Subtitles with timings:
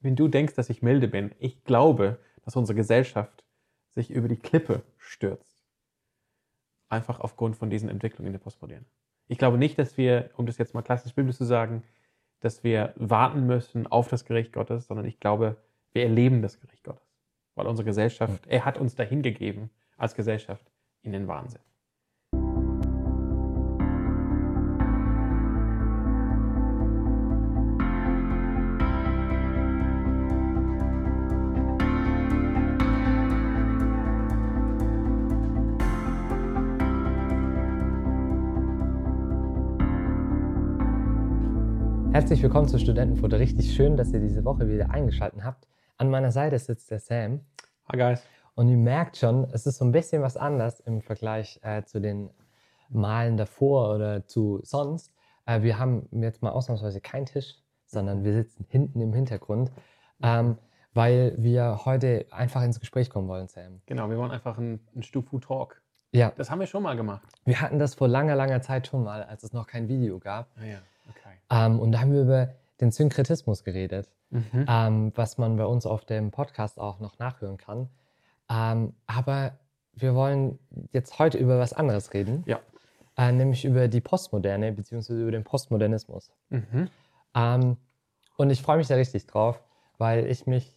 [0.00, 3.44] wenn du denkst, dass ich milde bin, ich glaube, dass unsere Gesellschaft
[3.90, 5.58] sich über die Klippe stürzt.
[6.88, 8.86] Einfach aufgrund von diesen Entwicklungen in der Postmoderne.
[9.26, 11.82] Ich glaube nicht, dass wir, um das jetzt mal klassisch biblisch zu sagen,
[12.40, 15.56] dass wir warten müssen auf das Gericht Gottes, sondern ich glaube,
[15.92, 17.06] wir erleben das Gericht Gottes.
[17.54, 20.70] Weil unsere Gesellschaft, er hat uns dahin gegeben als Gesellschaft
[21.02, 21.60] in den Wahnsinn.
[42.18, 43.38] Herzlich willkommen zu Studentenfutter.
[43.38, 45.68] Richtig schön, dass ihr diese Woche wieder eingeschaltet habt.
[45.98, 47.42] An meiner Seite sitzt der Sam.
[47.92, 48.24] Hi guys.
[48.56, 52.00] Und ihr merkt schon, es ist so ein bisschen was anders im Vergleich äh, zu
[52.00, 52.30] den
[52.88, 55.14] Malen davor oder zu sonst.
[55.46, 57.54] Äh, wir haben jetzt mal ausnahmsweise keinen Tisch,
[57.86, 59.70] sondern wir sitzen hinten im Hintergrund,
[60.20, 60.58] ähm,
[60.94, 63.80] weil wir heute einfach ins Gespräch kommen wollen, Sam.
[63.86, 65.80] Genau, wir wollen einfach einen, einen Stufu-Talk.
[66.10, 66.32] Ja.
[66.36, 67.28] Das haben wir schon mal gemacht.
[67.44, 70.50] Wir hatten das vor langer, langer Zeit schon mal, als es noch kein Video gab.
[70.56, 70.78] Ah ja.
[71.50, 74.66] Ähm, und da haben wir über den Synkretismus geredet, Mhm.
[74.68, 77.88] ähm, was man bei uns auf dem Podcast auch noch nachhören kann.
[78.50, 79.52] Ähm, aber
[79.94, 80.58] wir wollen
[80.92, 82.60] jetzt heute über was anderes reden, Ja.
[83.16, 86.30] äh, nämlich über die Postmoderne beziehungsweise über den Postmodernismus.
[86.50, 86.88] Mhm.
[87.34, 87.76] Ähm,
[88.36, 89.60] und ich freue mich da richtig drauf,
[89.98, 90.72] weil ich mich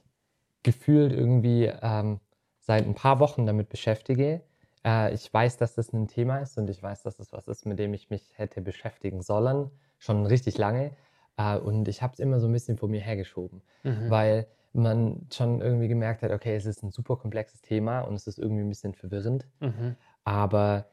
[0.63, 2.19] gefühlt irgendwie ähm,
[2.61, 4.41] seit ein paar Wochen damit beschäftige.
[4.85, 7.65] Äh, ich weiß, dass das ein Thema ist und ich weiß, dass das was ist,
[7.65, 10.91] mit dem ich mich hätte beschäftigen sollen, schon richtig lange.
[11.37, 14.09] Äh, und ich habe es immer so ein bisschen vor mir hergeschoben, Mhm.
[14.09, 18.25] weil man schon irgendwie gemerkt hat, okay, es ist ein super komplexes Thema und es
[18.27, 19.45] ist irgendwie ein bisschen verwirrend.
[19.59, 19.95] Mhm.
[20.23, 20.85] Aber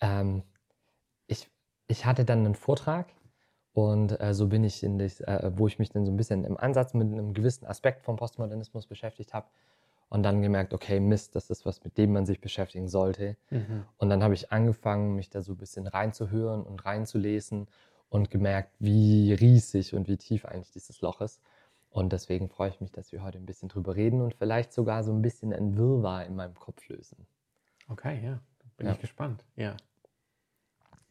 [0.00, 0.42] ähm,
[1.26, 1.50] ich,
[1.86, 3.08] ich hatte dann einen Vortrag
[3.72, 6.44] und äh, so bin ich in das, äh, wo ich mich dann so ein bisschen
[6.44, 9.46] im Ansatz mit einem gewissen Aspekt vom Postmodernismus beschäftigt habe
[10.10, 13.36] und dann gemerkt, okay, Mist, das ist was, mit dem man sich beschäftigen sollte.
[13.50, 13.84] Mhm.
[13.96, 17.68] Und dann habe ich angefangen, mich da so ein bisschen reinzuhören und reinzulesen
[18.08, 21.40] und gemerkt, wie riesig und wie tief eigentlich dieses Loch ist.
[21.90, 25.04] Und deswegen freue ich mich, dass wir heute ein bisschen drüber reden und vielleicht sogar
[25.04, 27.26] so ein bisschen ein Wirrwarr in meinem Kopf lösen.
[27.88, 28.40] Okay, ja.
[28.76, 28.92] Bin Ja.
[28.94, 29.44] ich gespannt.
[29.54, 29.76] Ja.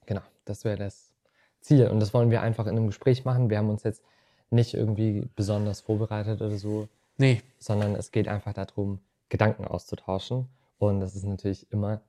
[0.07, 1.13] Genau, das wäre das
[1.61, 1.87] Ziel.
[1.87, 3.49] Und das wollen wir einfach in einem Gespräch machen.
[3.49, 4.03] Wir haben uns jetzt
[4.49, 6.89] nicht irgendwie besonders vorbereitet oder so,
[7.19, 8.99] Nee, sondern es geht einfach darum,
[9.29, 10.47] Gedanken auszutauschen.
[10.79, 12.01] Und das ist natürlich immer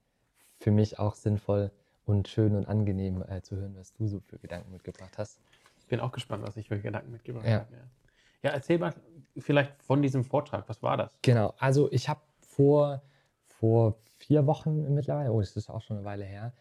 [0.58, 1.70] für mich auch sinnvoll
[2.06, 5.38] und schön und angenehm äh, zu hören, was du so für Gedanken mitgebracht hast.
[5.80, 7.60] ich bin auch gespannt, was ich für Gedanken mitgebracht Ja.
[7.60, 7.72] habe.
[7.72, 8.48] Ja.
[8.48, 8.94] ja, erzähl mal
[9.36, 10.68] vielleicht von diesem Vortrag.
[10.68, 11.12] Was war das?
[11.22, 13.02] Genau, also ich habe vor,
[13.46, 16.52] vor vier Wochen mittlerweile, oh, das ist auch schon eine Weile her,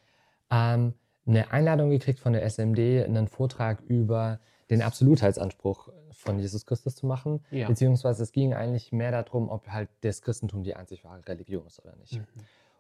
[0.50, 0.94] ähm,
[1.28, 7.06] eine Einladung gekriegt von der SMD, einen Vortrag über den Absolutheitsanspruch von Jesus Christus zu
[7.06, 7.44] machen.
[7.52, 7.68] Ja.
[7.68, 11.80] Beziehungsweise es ging eigentlich mehr darum, ob halt das Christentum die einzig wahre Religion ist
[11.80, 12.18] oder nicht.
[12.18, 12.25] Mhm.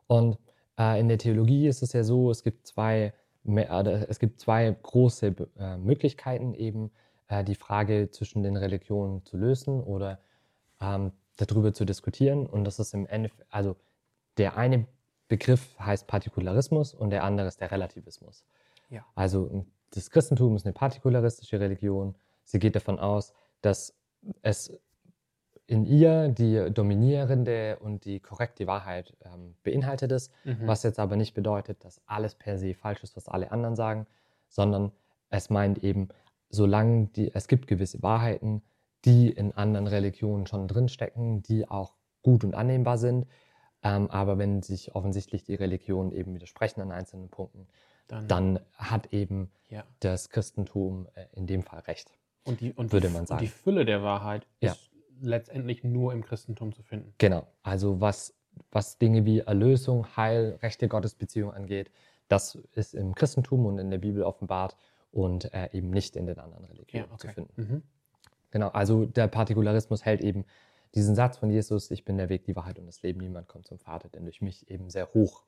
[0.07, 0.37] Und
[0.77, 3.13] äh, in der Theologie ist es ja so, es gibt zwei,
[3.43, 6.91] me- äh, es gibt zwei große äh, Möglichkeiten, eben
[7.27, 10.19] äh, die Frage zwischen den Religionen zu lösen oder
[10.81, 12.45] ähm, darüber zu diskutieren.
[12.45, 13.75] Und das ist im Endeffekt, also
[14.37, 14.85] der eine
[15.27, 18.43] Begriff heißt Partikularismus und der andere ist der Relativismus.
[18.89, 19.05] Ja.
[19.15, 22.15] Also das Christentum ist eine partikularistische Religion.
[22.43, 23.95] Sie geht davon aus, dass
[24.41, 24.71] es
[25.67, 30.65] in ihr die dominierende und die korrekte Wahrheit ähm, beinhaltet ist, Mhm.
[30.65, 34.07] was jetzt aber nicht bedeutet, dass alles per se falsch ist, was alle anderen sagen,
[34.47, 34.91] sondern
[35.29, 36.09] es meint eben,
[36.49, 38.63] solange die, es gibt gewisse Wahrheiten,
[39.05, 43.27] die in anderen Religionen schon drinstecken, die auch gut und annehmbar sind,
[43.83, 47.67] ähm, aber wenn sich offensichtlich die Religionen eben widersprechen an einzelnen Punkten,
[48.09, 49.83] dann, dann hat eben ja.
[50.01, 52.11] das Christentum äh, in dem Fall recht.
[52.43, 53.41] Und die, und würde man und sagen.
[53.41, 54.71] die Fülle der Wahrheit Ja.
[54.73, 54.89] ist
[55.21, 57.13] letztendlich nur im Christentum zu finden.
[57.17, 58.33] Genau, also was,
[58.71, 61.91] was Dinge wie Erlösung, Heil, rechte Gottesbeziehung angeht,
[62.27, 64.75] das ist im Christentum und in der Bibel offenbart
[65.11, 67.33] und äh, eben nicht in den anderen Ja, Religionen zu okay.
[67.33, 67.53] finden.
[67.61, 67.83] Mhm.
[68.51, 70.45] Genau, also der Partikularismus hält eben
[70.95, 73.67] diesen Satz von Jesus, ich bin der Weg, die Wahrheit und das Leben, niemand kommt
[73.67, 75.43] zum Vater, denn durch mich eben sehr hoch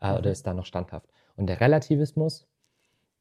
[0.00, 0.18] äh, Mhm.
[0.18, 1.08] oder ist da noch standhaft.
[1.40, 2.46] Und der Relativismus,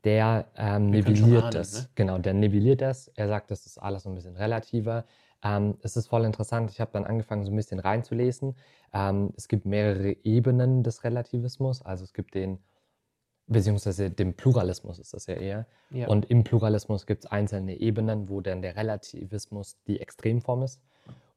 [0.03, 1.83] der ähm, nivelliert ahnen, das.
[1.83, 1.89] ne?
[1.95, 3.07] Genau, der nivelliert das.
[3.15, 5.05] Er sagt, das ist alles so ein bisschen relativer.
[5.41, 6.69] Ähm, es ist voll interessant.
[6.69, 8.57] Ich habe dann angefangen, so ein bisschen reinzulesen.
[8.93, 11.81] Ähm, es gibt mehrere Ebenen des Relativismus.
[11.81, 12.59] Also es gibt den,
[13.47, 15.65] beziehungsweise den Pluralismus ist das ja eher.
[15.89, 16.09] Ja.
[16.09, 20.81] Und im Pluralismus gibt es einzelne Ebenen, wo dann der Relativismus die Extremform ist.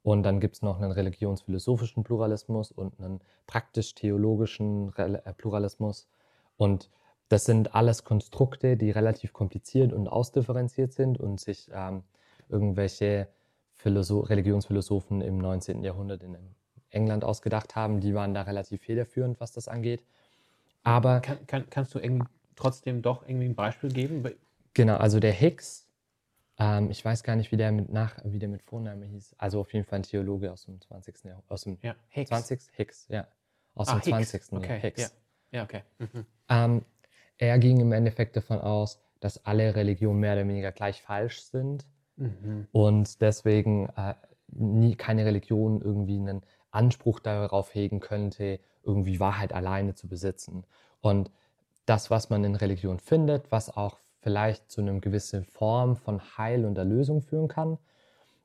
[0.02, 6.08] Und dann gibt es noch einen religionsphilosophischen Pluralismus und einen praktisch-theologischen äh, Pluralismus.
[6.56, 6.90] Und
[7.28, 12.02] das sind alles Konstrukte, die relativ kompliziert und ausdifferenziert sind und sich ähm,
[12.49, 13.28] irgendwelche
[13.72, 15.82] Philosoph Religionsphilosophen im 19.
[15.82, 16.37] Jahrhundert in
[16.90, 18.00] England ausgedacht haben.
[18.00, 20.04] Die waren da relativ federführend, was das angeht.
[20.82, 22.00] Aber Kann, kann, kannst du
[22.56, 24.25] trotzdem doch irgendwie ein Beispiel geben?
[24.75, 25.87] genau, also der Hicks,
[26.58, 29.34] ähm, ich weiß gar nicht, wie der mit nach, wie der mit Vorname hieß.
[29.38, 31.25] Also auf jeden Fall ein Theologe aus dem 20.
[31.25, 32.28] Jahrhundert, aus dem Ja, Hicks.
[32.28, 32.60] 20.
[32.72, 33.26] Hicks, ja,
[33.75, 34.31] aus Ah, dem Hicks.
[34.31, 34.52] 20.
[34.52, 35.02] Okay, Hicks.
[35.02, 35.08] ja.
[35.52, 35.82] Ja, okay.
[35.99, 36.26] Mhm.
[36.49, 36.84] Ähm,
[37.38, 41.87] er ging im Endeffekt davon aus, dass alle Religionen mehr oder weniger gleich falsch sind
[42.16, 42.69] Mhm.
[42.72, 44.14] und deswegen äh,
[44.49, 50.64] nie, keine Religion irgendwie einen Anspruch darauf hegen könnte, irgendwie Wahrheit alleine zu besitzen.
[51.00, 51.31] Und
[51.87, 56.64] das, was man in Religion findet, was auch vielleicht zu einer gewissen Form von Heil
[56.64, 57.78] und Erlösung führen kann,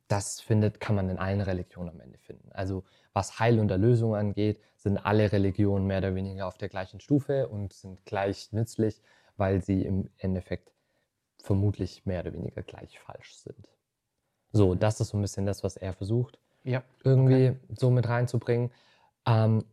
[0.07, 2.51] das findet, kann man in allen Religionen am Ende finden.
[2.51, 2.83] Also
[3.13, 7.47] was Heil und Erlösung angeht, sind alle Religionen mehr oder weniger auf der gleichen Stufe
[7.47, 9.01] und sind gleich nützlich,
[9.35, 10.71] weil sie im Endeffekt
[11.39, 13.69] vermutlich mehr oder weniger gleich falsch sind.
[14.51, 16.83] So, das ist so ein bisschen das, was er versucht, Ja.
[17.03, 18.71] irgendwie so mit reinzubringen.
[19.25, 19.65] Ähm,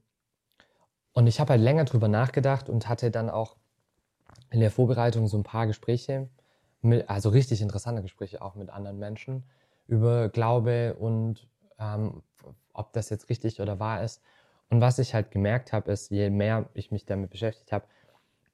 [1.12, 3.56] und ich habe halt länger drüber nachgedacht und hatte dann auch
[4.50, 6.28] in der Vorbereitung so ein paar Gespräche,
[6.80, 9.44] mit, also richtig interessante Gespräche auch mit anderen Menschen
[9.86, 11.46] über Glaube und
[11.78, 12.22] ähm,
[12.72, 14.22] ob das jetzt richtig oder wahr ist.
[14.70, 17.86] Und was ich halt gemerkt habe, ist, je mehr ich mich damit beschäftigt habe,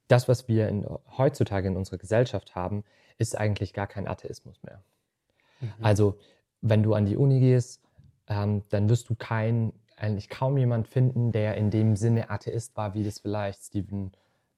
[0.07, 0.85] das, was wir in,
[1.17, 2.83] heutzutage in unserer Gesellschaft haben,
[3.17, 4.83] ist eigentlich gar kein Atheismus mehr.
[5.61, 5.71] Mhm.
[5.81, 6.17] Also,
[6.61, 7.81] wenn du an die Uni gehst,
[8.27, 12.93] ähm, dann wirst du kein, eigentlich kaum jemand finden, der in dem Sinne Atheist war,
[12.93, 14.11] wie das vielleicht Stephen,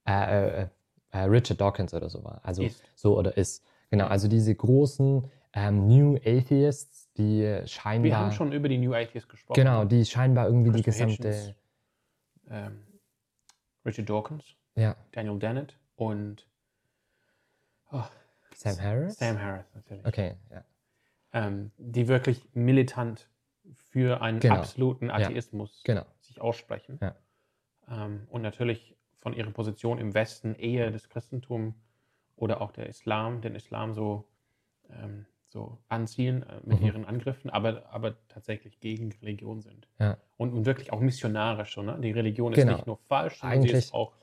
[0.05, 0.67] äh, äh,
[1.11, 2.41] äh, Richard Dawkins oder so war.
[2.43, 2.83] Also Ist.
[2.95, 3.63] so oder ist.
[3.91, 8.03] Genau, also diese großen ähm, New Atheists, die scheinbar.
[8.03, 9.55] Wir haben schon über die New Atheists gesprochen.
[9.55, 11.29] Genau, die scheinbar irgendwie die gesamte.
[11.31, 11.55] Hitchens.
[12.49, 12.83] Ähm,
[13.85, 14.43] Richard Dawkins,
[14.75, 16.47] Ja, Daniel Dennett und
[17.91, 18.03] oh,
[18.55, 19.17] Sam Harris?
[19.17, 20.05] Sam Harris natürlich.
[20.05, 20.63] Okay, ja.
[21.33, 23.29] Ähm, die wirklich militant
[23.75, 24.55] für einen Genau.
[24.55, 26.05] absoluten Atheismus Genau.
[26.19, 26.99] sich aussprechen.
[27.01, 27.15] Ja.
[27.89, 31.75] Ähm, und natürlich von ihrer Position im Westen eher das Christentum
[32.35, 34.27] oder auch der Islam, den Islam so,
[34.89, 36.85] ähm, so anziehen äh, mit Mhm.
[36.85, 39.87] ihren Angriffen, aber, aber tatsächlich gegen Religion sind.
[39.99, 40.17] Ja.
[40.35, 41.75] Und, und wirklich auch missionarisch.
[41.75, 41.97] So, ne?
[42.01, 42.71] Die Religion Genau.
[42.71, 44.13] ist nicht nur falsch, sondern sie Eigentlich- ist auch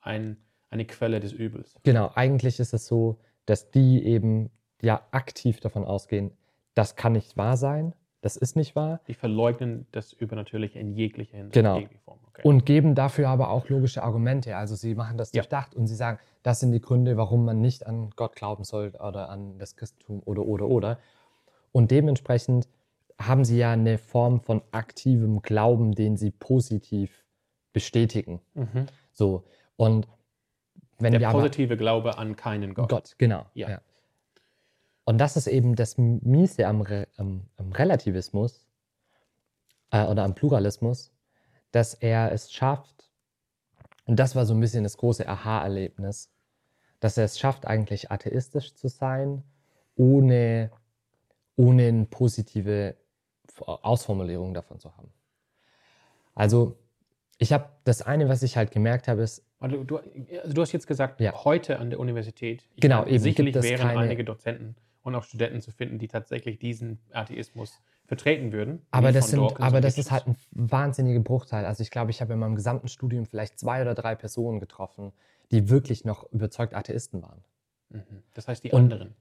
[0.00, 0.38] ein,
[0.70, 1.74] eine Quelle des Übels.
[1.82, 4.50] Genau, eigentlich ist es so, dass die eben
[4.80, 6.30] ja aktiv davon ausgehen,
[6.74, 11.36] das kann nicht wahr sein, das ist nicht wahr Die verleugnen das Übernatürliche in jeglicher
[11.36, 11.54] Hinsicht.
[11.54, 11.76] Genau.
[12.32, 12.42] Okay.
[12.48, 14.56] und geben dafür aber auch logische Argumente.
[14.56, 15.42] Also sie machen das Ja.
[15.42, 18.92] durchdacht und sie sagen, das sind die Gründe, warum man nicht an Gott glauben soll
[18.98, 20.98] oder an das Christentum oder oder oder.
[21.72, 22.68] Und dementsprechend
[23.18, 27.24] haben sie ja eine Form von aktivem Glauben, den sie positiv
[27.72, 28.40] bestätigen.
[28.54, 28.86] mhm.
[29.12, 29.44] So
[29.76, 30.08] und
[30.98, 32.88] wenn Der wir aber positive Glaube an keinen Gott.
[32.88, 33.46] Gott, genau.
[33.54, 33.80] Ja.
[35.10, 38.64] Und das ist eben das Miese am, Re am, am Relativismus
[39.90, 41.10] äh, oder am Pluralismus,
[41.72, 43.10] dass er es schafft,
[44.04, 46.30] und das war so ein bisschen das große Aha-Erlebnis,
[47.00, 49.42] dass er es schafft, eigentlich atheistisch zu sein,
[49.96, 50.70] ohne,
[51.56, 52.94] ohne eine positive
[53.66, 55.12] Ausformulierung davon zu haben.
[56.36, 56.76] Also,
[57.38, 60.70] ich habe das eine, was ich halt gemerkt habe, ist, Weil Du, also du hast
[60.70, 61.42] jetzt gesagt, Ja.
[61.44, 62.62] heute an der Universität.
[62.76, 66.58] Ich Genau, eben, Sicherlich wären keine- einige Dozenten und auch Studenten zu finden, die tatsächlich
[66.58, 68.82] diesen Atheismus vertreten würden.
[68.90, 71.64] Aber das, sind, aber das ist halt ein wahnsinniger Bruchteil.
[71.64, 75.12] Also ich glaube, ich habe in meinem gesamten Studium vielleicht zwei oder drei Personen getroffen,
[75.52, 77.42] die wirklich noch überzeugt Atheisten waren.
[77.90, 78.02] Mhm.
[78.34, 79.14] Das heißt, die Und- anderen.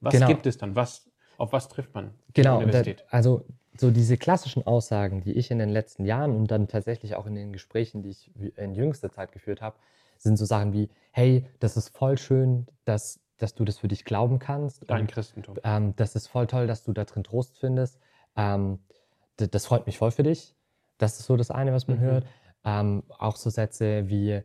[0.00, 0.28] Was Genau.
[0.28, 0.74] gibt es dann?
[0.76, 2.14] Was, auf was trifft man?
[2.32, 3.04] Genau, da, Universität?
[3.10, 3.44] also
[3.78, 7.34] so diese klassischen Aussagen, die ich in den letzten Jahren und dann tatsächlich auch in
[7.34, 9.76] den Gesprächen, die ich in jüngster Zeit geführt habe,
[10.18, 14.04] sind so Sachen wie, hey, das ist voll schön, dass, dass du das für dich
[14.04, 14.88] glauben kannst.
[14.88, 15.56] Dein und, Christentum.
[15.64, 17.98] ähm, das ist voll toll, dass du da drin Trost findest.
[18.36, 18.78] Ähm,
[19.36, 20.54] das freut mich voll für dich.
[20.98, 22.02] Das ist so das eine, was man Mhm.
[22.02, 22.26] hört.
[22.64, 24.42] Ähm, auch so Sätze wie, äh,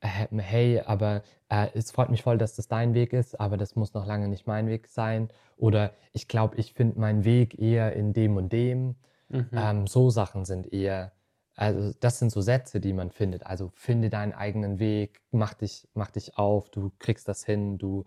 [0.00, 3.92] hey, aber äh, es freut mich voll, dass das dein Weg ist, aber das muss
[3.94, 5.28] noch lange nicht mein Weg sein.
[5.56, 8.96] Oder ich glaube, ich finde meinen Weg eher in dem und dem.
[9.28, 9.48] Mhm.
[9.52, 11.12] Ähm, so Sachen sind eher,
[11.56, 13.46] also das sind so Sätze, die man findet.
[13.46, 18.04] Also finde deinen eigenen Weg, mach dich, mach dich auf, du kriegst das hin, du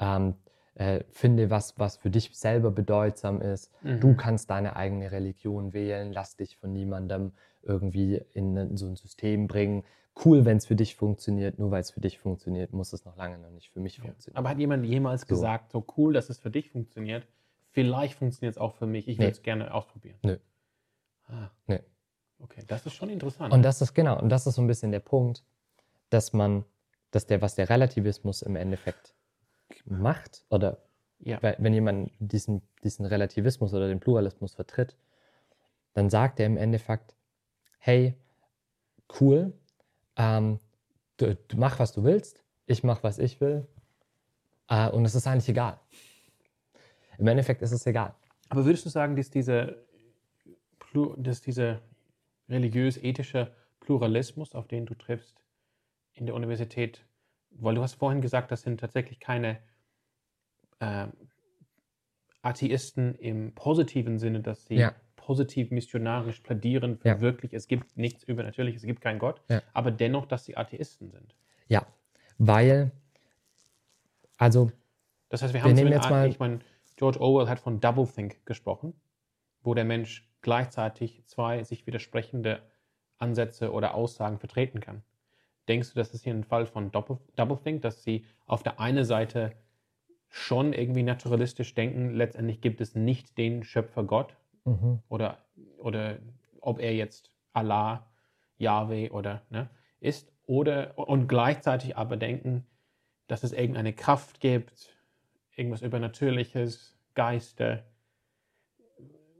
[0.00, 0.34] ähm,
[0.74, 3.70] äh, finde was, was für dich selber bedeutsam ist.
[4.00, 4.16] Du Mhm.
[4.16, 7.32] kannst deine eigene Religion wählen, lass dich von niemandem
[7.62, 9.84] irgendwie in so ein System bringen.
[10.24, 13.16] Cool, wenn es für dich funktioniert, nur weil es für dich funktioniert, muss es noch
[13.16, 14.04] lange noch nicht für mich Ja.
[14.04, 14.38] funktionieren.
[14.38, 15.34] Aber hat jemand jemals So.
[15.34, 17.26] gesagt, so cool, dass es für dich funktioniert?
[17.70, 19.08] Vielleicht funktioniert es auch für mich.
[19.08, 19.24] Ich Nee.
[19.24, 20.18] würde es gerne ausprobieren.
[20.22, 20.36] Nö.
[21.28, 21.50] Ah.
[21.66, 21.80] Nee.
[22.42, 23.52] Okay, das ist schon interessant.
[23.54, 25.42] Und das ist genau, und das ist so ein bisschen der Punkt,
[26.10, 26.64] dass man,
[27.10, 29.14] dass der, was der Relativismus im Endeffekt
[29.84, 30.78] macht oder
[31.24, 31.38] Ja.
[31.40, 34.96] Wenn jemand diesen, diesen Relativismus oder den Pluralismus vertritt,
[35.94, 37.14] dann sagt er im Endeffekt,
[37.78, 38.16] hey,
[39.20, 39.52] cool,
[40.16, 40.58] ähm,
[41.18, 43.68] du, du mach, was du willst, ich mach, was ich will,
[44.68, 45.78] äh, und es ist eigentlich egal.
[47.18, 48.14] Im Endeffekt ist es egal.
[48.48, 49.76] Aber würdest du sagen, dass dieser,
[50.80, 51.80] Plu- dass dieser
[52.52, 55.42] religiös-ethische Pluralismus, auf den du triffst
[56.14, 57.04] in der Universität,
[57.50, 59.58] weil du hast vorhin gesagt, das sind tatsächlich keine
[60.80, 61.12] ähm,
[62.42, 64.94] Atheisten im positiven Sinne, dass sie Ja.
[65.16, 67.20] positiv missionarisch plädieren für Ja.
[67.20, 69.62] wirklich, es gibt nichts übernatürliches, es gibt keinen Gott, Ja.
[69.72, 71.34] aber dennoch, dass sie Atheisten sind.
[71.68, 71.86] Ja,
[72.38, 72.90] weil,
[74.38, 74.70] also,
[75.28, 76.58] Das heißt, wir Wir haben so nehmen jetzt mal- ich meine,
[76.96, 78.92] George Orwell hat von Doublethink gesprochen,
[79.62, 82.62] wo der Mensch gleichzeitig zwei sich widersprechende
[83.18, 85.02] Ansätze oder Aussagen vertreten kann.
[85.68, 89.52] Denkst du, das ist hier ein Fall von Doublethink, dass sie auf der einen Seite
[90.28, 95.00] schon irgendwie naturalistisch denken, letztendlich gibt es nicht den Schöpfer Gott mhm.
[95.08, 95.38] oder,
[95.78, 96.18] oder
[96.60, 98.10] ob er jetzt Allah,
[98.56, 99.68] Yahweh oder ne,
[100.00, 102.66] ist, oder und gleichzeitig aber denken,
[103.26, 104.96] dass es irgendeine Kraft gibt,
[105.54, 107.84] irgendwas Übernatürliches, Geister.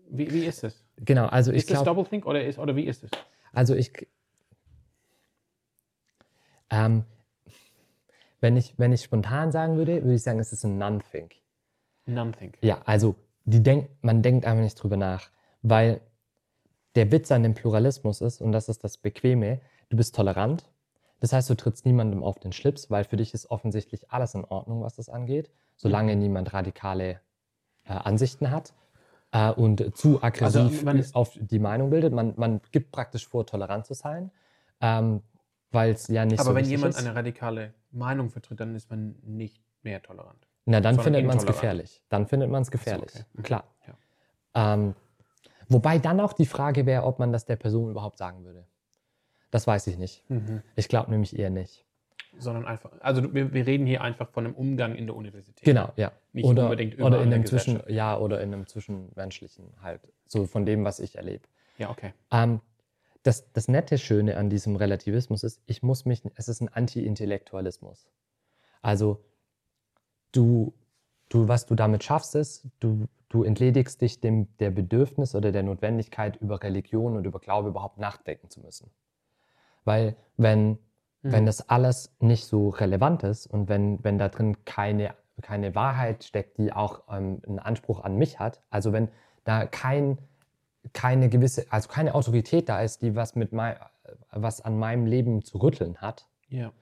[0.08, 0.81] Wie, wie ist es?
[0.96, 3.10] Genau, also ich Ist das glaube, Doublethink oder, ist, oder wie ist es?
[3.52, 4.08] also ich,
[6.70, 7.04] ähm,
[8.40, 11.36] wenn ich, wenn ich spontan sagen würde, würde ich sagen, es ist ein Non-Think.
[12.06, 12.58] Nonethink.
[12.62, 15.30] Ja, also die denk, man denkt einfach nicht drüber nach,
[15.62, 16.00] weil
[16.94, 20.68] der Witz an dem Pluralismus ist, und das ist das Bequeme, du bist tolerant.
[21.20, 24.44] Das heißt, du trittst niemandem auf den Schlips, weil für dich ist offensichtlich alles in
[24.44, 27.20] Ordnung, was das angeht, solange niemand radikale
[27.84, 28.74] äh, Ansichten hat
[29.32, 32.12] äh, und zu aggressiv Also, man ist- auf die Meinung bildet.
[32.12, 34.30] Man, man gibt praktisch vor, tolerant zu sein,
[34.80, 35.22] ähm,
[35.70, 37.00] weil es ja nicht Aber so wenn wichtig jemand ist.
[37.00, 40.46] eine radikale Meinung vertritt, dann ist man nicht mehr tolerant.
[40.66, 42.02] Na, dann findet man es gefährlich.
[42.08, 43.10] Dann findet man es gefährlich.
[43.14, 43.24] okay.
[43.34, 43.42] Mhm.
[43.42, 43.64] Klar.
[43.86, 44.74] Ja.
[44.74, 44.94] Ähm,
[45.68, 48.64] wobei dann auch die Frage wäre, ob man das der Person überhaupt sagen würde.
[49.50, 50.24] Das weiß ich nicht.
[50.76, 51.84] Ich glaube nämlich eher nicht.
[52.38, 55.64] Sondern einfach, also wir, wir reden hier einfach von einem Umgang in der Universität.
[55.64, 56.12] Genau, ja.
[56.32, 60.00] Nicht oder, unbedingt überall oder in einem Zwischen, ja, oder in einem zwischenmenschlichen halt.
[60.26, 61.46] So von dem, was ich erlebe.
[61.76, 62.14] Ja, okay.
[62.30, 62.60] Ähm,
[63.22, 68.08] das, das nette Schöne an diesem Relativismus ist, ich muss mich, es ist ein Anti-Intellektualismus.
[68.80, 69.24] Also
[70.32, 70.74] du,
[71.28, 75.62] du, was du damit schaffst, ist, du, du entledigst dich dem, der Bedürfnis oder der
[75.62, 78.90] Notwendigkeit, über Religion und über Glaube überhaupt nachdenken zu müssen.
[79.84, 80.78] Weil wenn,
[81.22, 86.24] wenn das alles nicht so relevant ist und wenn, wenn da drin keine, keine Wahrheit
[86.24, 89.08] steckt, die auch ähm, einen Anspruch an mich hat, also wenn
[89.44, 90.18] da kein,
[90.92, 93.76] keine gewisse, also keine Autorität da ist, die was mit mei,
[94.32, 96.72] was an meinem Leben zu rütteln hat, Ja.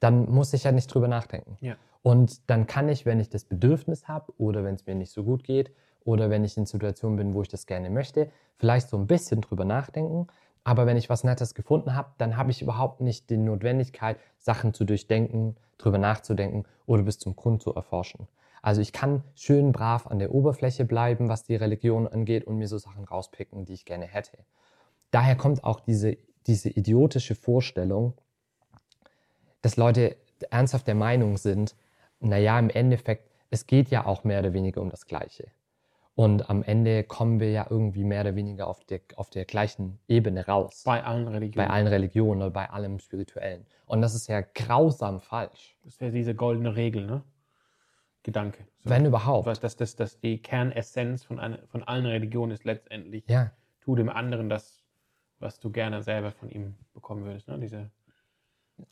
[0.00, 1.56] dann muss ich ja nicht drüber nachdenken.
[1.60, 1.76] Ja.
[2.02, 5.22] Und dann kann ich, wenn ich das Bedürfnis habe oder wenn es mir nicht so
[5.24, 5.70] gut geht
[6.04, 9.42] oder wenn ich in Situationen bin, wo ich das gerne möchte, vielleicht so ein bisschen
[9.42, 10.26] drüber nachdenken.
[10.64, 14.74] Aber wenn ich was Nettes gefunden habe, dann habe ich überhaupt nicht die Notwendigkeit, Sachen
[14.74, 18.28] zu durchdenken, drüber nachzudenken oder bis zum Grund zu erforschen.
[18.62, 22.68] Also ich kann schön brav an der Oberfläche bleiben, was die Religion angeht und mir
[22.68, 24.38] so Sachen rauspicken, die ich gerne hätte.
[25.10, 28.14] Daher kommt auch diese, diese idiotische Vorstellung,
[29.62, 30.16] dass Leute
[30.50, 31.74] ernsthaft der Meinung sind,
[32.20, 35.50] naja, im Endeffekt, es geht ja auch mehr oder weniger um das Gleiche.
[36.20, 39.98] Und am Ende kommen wir ja irgendwie mehr oder weniger auf der, auf der gleichen
[40.06, 40.82] Ebene raus.
[40.84, 41.66] Bei allen Religionen.
[41.66, 43.64] Bei allen Religionen oder bei allem Spirituellen.
[43.86, 45.78] Und das ist ja grausam falsch.
[45.82, 47.22] Das wäre diese goldene Regel, ne?
[48.22, 48.66] Gedanke.
[48.80, 48.90] So.
[48.90, 49.46] Wenn überhaupt.
[49.46, 54.10] Dass, dass, dass die Kernessenz von, einer, von allen Religionen ist letztendlich, Ja, tu dem
[54.10, 54.84] anderen das,
[55.38, 57.48] was du gerne selber von ihm bekommen würdest.
[57.48, 57.58] Ne?
[57.58, 57.90] Diese,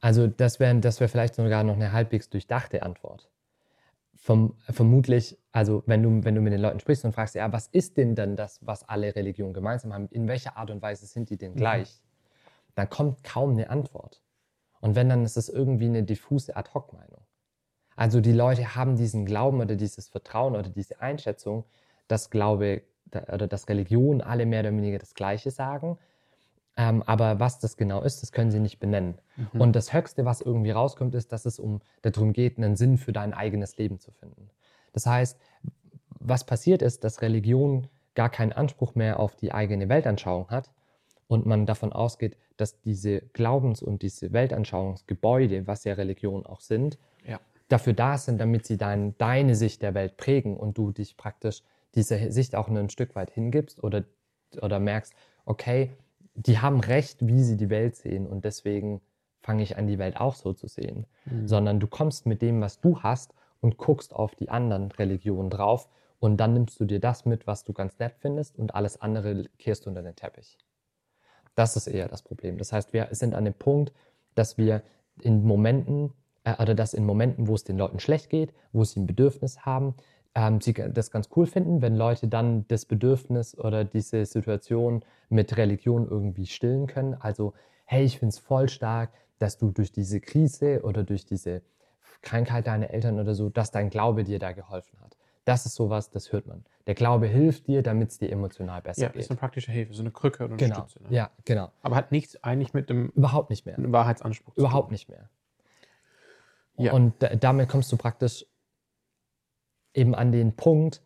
[0.01, 3.29] also das wäre das wär vielleicht sogar noch eine halbwegs durchdachte Antwort.
[4.21, 7.69] Vom, vermutlich, also wenn du, wenn du mit den Leuten sprichst und fragst, ja, was
[7.69, 10.09] ist denn dann das, was alle Religionen gemeinsam haben?
[10.09, 12.03] In welcher Art und Weise sind die denn gleich?
[12.75, 14.23] Dann kommt kaum eine Antwort.
[14.81, 17.25] Und wenn, dann ist es irgendwie eine diffuse Ad-Hoc-Meinung.
[17.97, 21.65] Also die Leute haben diesen Glauben oder dieses Vertrauen oder diese Einschätzung,
[22.07, 22.83] dass Glaube
[23.33, 25.99] oder dass Religion alle mehr oder weniger das Gleiche sagen.
[26.79, 29.19] Ähm, aber was das genau ist, das können sie nicht benennen.
[29.53, 33.13] Und das Höchste, was irgendwie rauskommt, ist, dass es um darum geht, einen Sinn für
[33.13, 34.49] dein eigenes Leben zu finden.
[34.93, 35.39] Das heißt,
[36.21, 40.71] was passiert ist, dass Religion gar keinen Anspruch mehr auf die eigene Weltanschauung hat
[41.27, 46.99] und man davon ausgeht, dass diese Glaubens- und diese Weltanschauungsgebäude, was ja Religion auch sind,
[47.27, 47.41] ja.
[47.69, 51.63] dafür da sind, damit sie dein, deine Sicht der Welt prägen und du dich praktisch
[51.97, 54.05] dieser Sicht auch nur ein Stück weit hingibst oder,
[54.61, 55.91] oder merkst, okay,
[56.47, 59.00] die haben recht, wie sie die Welt sehen und deswegen
[59.40, 61.07] fange ich an, die Welt auch so zu sehen.
[61.47, 65.88] Sondern du kommst mit dem, was du hast und guckst auf die anderen Religionen drauf
[66.21, 69.45] und dann nimmst du dir das mit, was du ganz nett findest und alles andere
[69.59, 70.59] kehrst du unter den Teppich.
[71.54, 72.57] Das ist eher das Problem.
[72.59, 73.92] Das heißt, wir sind an dem Punkt,
[74.37, 74.83] dass wir
[75.21, 76.12] in Momenten,
[76.45, 79.66] äh, oder dass in Momenten, wo es den Leuten schlecht geht, wo sie ein Bedürfnis
[79.66, 79.95] haben,
[80.38, 85.57] ähm, sie das ganz cool finden, wenn Leute dann das Bedürfnis oder diese Situation mit
[85.57, 87.14] Religion irgendwie stillen können.
[87.18, 87.54] Also,
[87.87, 91.62] hey, ich finde es voll stark, dass du durch diese Krise oder durch diese
[92.23, 95.16] Krankheit deiner Eltern oder so, dass dein Glaube dir da geholfen hat.
[95.45, 96.64] Das ist sowas, das hört man.
[96.87, 99.23] Der Glaube hilft dir, damit es dir emotional besser Ja, geht.
[99.23, 100.87] ist eine praktische Hilfe, so eine Krücke oder eine genau.
[100.87, 101.02] Stütze.
[101.04, 101.09] Ne?
[101.16, 101.71] Ja, genau.
[101.83, 103.76] Aber hat nichts eigentlich mit dem Überhaupt nicht mehr.
[103.78, 105.30] Wahrheitsanspruch Überhaupt nicht mehr.
[106.76, 106.92] Ja.
[106.92, 108.45] Und da- damit kommst du praktisch
[109.99, 111.02] eben an den Punkt,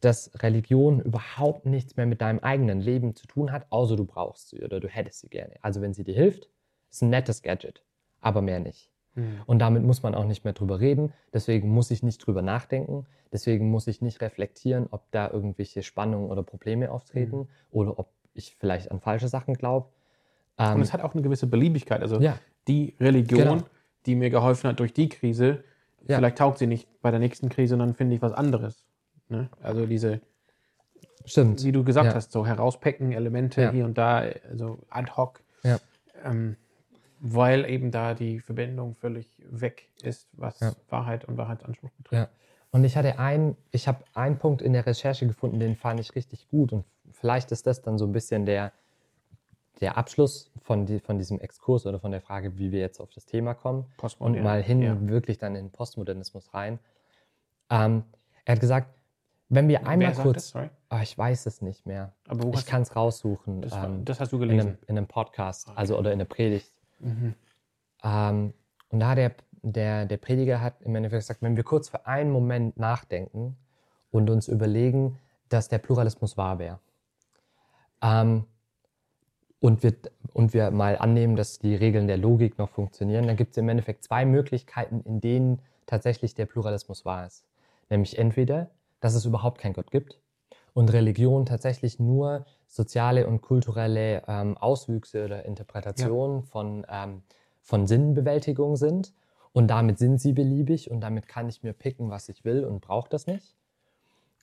[0.00, 4.48] dass Religion überhaupt nichts mehr mit deinem eigenen Leben zu tun hat, außer du brauchst
[4.50, 5.54] sie oder du hättest sie gerne.
[5.62, 6.48] Also wenn sie dir hilft,
[6.90, 7.82] ist ein nettes Gadget,
[8.20, 8.90] aber mehr nicht.
[9.14, 9.40] Hm.
[9.46, 11.12] Und damit muss man auch nicht mehr drüber reden.
[11.32, 13.06] Deswegen muss ich nicht drüber nachdenken.
[13.32, 17.48] Deswegen muss ich nicht reflektieren, ob da irgendwelche Spannungen oder Probleme auftreten Mhm.
[17.70, 19.88] oder ob ich vielleicht an falsche Sachen glaube.
[20.58, 22.02] Und es hat auch eine gewisse Beliebigkeit.
[22.02, 22.38] Also ja,
[22.68, 23.62] die Religion, Genau.
[24.06, 25.64] die mir geholfen hat durch die Krise,
[26.06, 26.16] Ja.
[26.16, 28.84] vielleicht taugt sie nicht bei der nächsten Krise und dann finde ich was anderes.
[29.28, 29.48] Ne?
[29.62, 30.20] Also diese,
[31.24, 31.62] stimmt.
[31.64, 32.14] wie du gesagt Ja.
[32.14, 33.70] hast, so herauspicken, Elemente Ja.
[33.70, 35.78] hier und da, so ad hoc, Ja.
[36.24, 36.56] ähm,
[37.20, 40.60] weil eben da die Verbindung völlig weg ist, was.
[40.90, 42.30] Wahrheit und Wahrheitsanspruch betrifft.
[42.70, 46.14] Und ich hatte einen, ich habe einen Punkt in der Recherche gefunden, den fand ich
[46.16, 46.72] richtig gut.
[46.72, 48.72] Und vielleicht ist das dann so ein bisschen der,
[49.80, 53.10] der Abschluss von, die, von diesem Exkurs oder von der Frage, wie wir jetzt auf
[53.10, 53.86] das Thema kommen.
[54.18, 54.96] Und mal hin ja.
[55.08, 56.78] wirklich dann in den Postmodernismus rein.
[57.70, 58.04] Ähm,
[58.44, 58.94] er hat gesagt,
[59.48, 60.54] wenn wir einmal kurz.
[60.88, 62.12] Ah, ich weiß es nicht mehr.
[62.28, 63.62] Aber Ich kann es raussuchen.
[63.62, 64.68] das, war, ähm, das hast du in, gelesen.
[64.68, 65.76] einem, in einem Podcast, Okay.
[65.76, 66.72] also oder in der Predigt.
[67.00, 67.34] Mhm.
[68.02, 68.54] Ähm,
[68.90, 72.06] und da hat der, der, der Prediger hat im Endeffekt gesagt, wenn wir kurz für
[72.06, 73.56] einen Moment nachdenken
[74.10, 76.78] und uns überlegen, dass der Pluralismus wahr wäre.
[78.02, 78.44] Ähm,
[79.64, 79.94] und, wir,
[80.34, 83.70] und wir mal annehmen, dass die Regeln der Logik noch funktionieren, dann gibt es im
[83.70, 87.46] Endeffekt zwei Möglichkeiten, in denen tatsächlich der Pluralismus wahr ist.
[87.88, 88.68] Nämlich entweder,
[89.00, 90.20] dass es überhaupt keinen Gott gibt
[90.74, 97.22] und Religion tatsächlich nur soziale und kulturelle ähm, Auswüchse oder Interpretationen von, ähm,
[97.62, 99.14] von Sinnbewältigung sind
[99.54, 102.82] und damit sind sie beliebig und damit kann ich mir picken, was ich will und
[102.82, 103.54] brauche das nicht.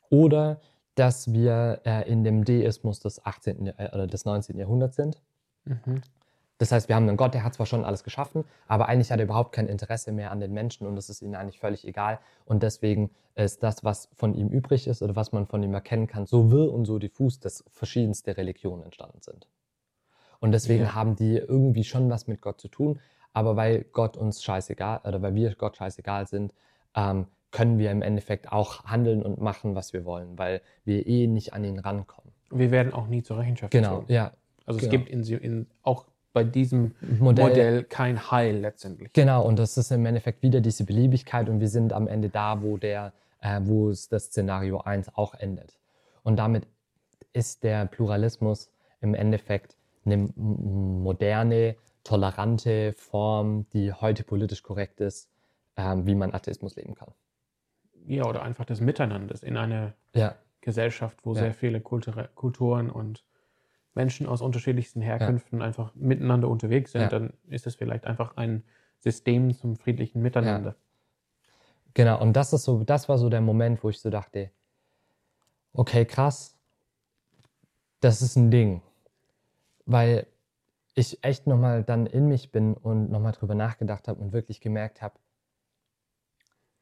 [0.10, 0.60] Oder
[0.96, 3.66] dass wir äh, in dem Deismus des 18.
[3.66, 4.58] Jahr- äh, oder des 19.
[4.58, 5.22] Jahrhunderts sind.
[5.66, 6.02] Mhm.
[6.58, 9.20] Das heißt, wir haben einen Gott, der hat zwar schon alles geschaffen, aber eigentlich hat
[9.20, 12.20] er überhaupt kein Interesse mehr an den Menschen und es ist ihnen eigentlich völlig egal.
[12.46, 16.06] Und deswegen ist das, was von ihm übrig ist oder was man von ihm erkennen
[16.06, 19.48] kann, so wirr und so diffus, dass verschiedenste Religionen entstanden sind.
[20.40, 20.94] Und deswegen Ja.
[20.94, 23.00] haben die irgendwie schon was mit Gott zu tun,
[23.34, 26.54] aber weil Gott uns scheißegal oder weil wir Gott scheißegal sind,
[26.96, 31.28] ähm, können wir im Endeffekt auch handeln und machen, was wir wollen, weil wir eh
[31.28, 32.32] nicht an ihn rankommen.
[32.50, 34.14] Wir werden auch nie zur Rechenschaft Genau, gezogen.
[34.14, 34.32] ja.
[34.66, 35.04] Also es genau.
[35.04, 39.12] gibt in, in, auch bei diesem Modell, Modell, kein Heil letztendlich.
[39.14, 42.62] Genau, und das ist im Endeffekt wieder diese Beliebigkeit und wir sind am Ende da,
[42.62, 43.12] wo, der,
[43.42, 45.78] äh, wo es das Szenario 1 auch endet.
[46.24, 46.68] Und damit
[47.34, 48.70] ist der Pluralismus
[49.02, 55.30] im Endeffekt eine moderne, tolerante Form, die heute politisch korrekt ist,
[55.78, 57.12] ähm, wie man Atheismus leben kann.
[58.08, 61.40] Ja, oder einfach des Miteinanders in einer Ja, Gesellschaft, wo Ja.
[61.40, 63.26] sehr viele Kulture, Kulturen und
[63.94, 67.10] Menschen aus unterschiedlichsten Herkünften einfach miteinander unterwegs sind, Ja.
[67.10, 68.64] dann ist es vielleicht einfach ein
[69.00, 70.76] System zum friedlichen Miteinander.
[71.94, 74.52] Genau, und das ist so, das war so der Moment, wo ich so dachte,
[75.74, 76.58] okay, krass,
[78.00, 78.82] das ist ein Ding.
[79.86, 80.28] Weil
[80.96, 85.02] ich echt nochmal dann in mich bin und nochmal drüber nachgedacht habe und wirklich gemerkt
[85.02, 85.16] habe,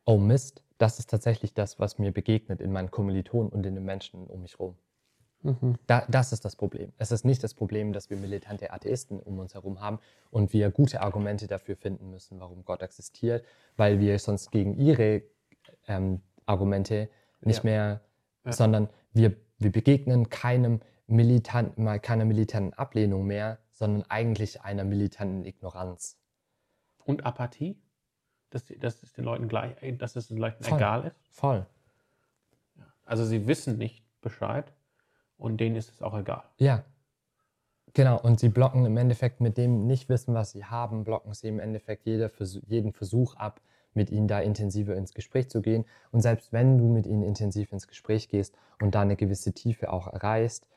[0.05, 3.85] oh Mist, das ist tatsächlich das, was mir begegnet in meinen Kommilitonen und in den
[3.85, 4.75] Menschen um mich herum.
[5.43, 5.75] Mhm.
[5.87, 6.91] Da, das ist das Problem.
[6.97, 9.99] Es ist nicht das Problem, dass wir militante Atheisten um uns herum haben
[10.31, 13.45] und wir gute Argumente dafür finden müssen, warum Gott existiert,
[13.77, 15.21] weil wir sonst gegen ihre
[15.87, 17.09] ähm, Argumente
[17.41, 17.69] nicht Ja.
[17.69, 18.01] mehr,
[18.45, 18.51] Ja.
[18.53, 25.45] sondern wir, wir begegnen keinem militanten, mal keiner militanten Ablehnung mehr, sondern eigentlich einer militanten
[25.45, 26.17] Ignoranz.
[27.05, 27.81] Und Apathie,
[28.49, 30.77] dass, dass es den Leuten gleich, dass es den Leuten Voll.
[30.77, 31.15] egal ist.
[31.31, 31.65] Voll.
[33.05, 34.71] Also sie wissen nicht Bescheid
[35.37, 36.43] und denen ist es auch egal.
[36.57, 36.83] Ja.
[37.93, 41.59] Genau, und sie blocken im Endeffekt mit dem Nichtwissen, was sie haben, blocken sie im
[41.59, 43.61] Endeffekt Versuch, jeden Versuch ab,
[43.95, 45.85] mit ihnen da intensiver ins Gespräch zu gehen.
[46.11, 49.91] Und selbst wenn du mit ihnen intensiv ins Gespräch gehst und da eine gewisse Tiefe
[49.91, 50.67] auch erreichst,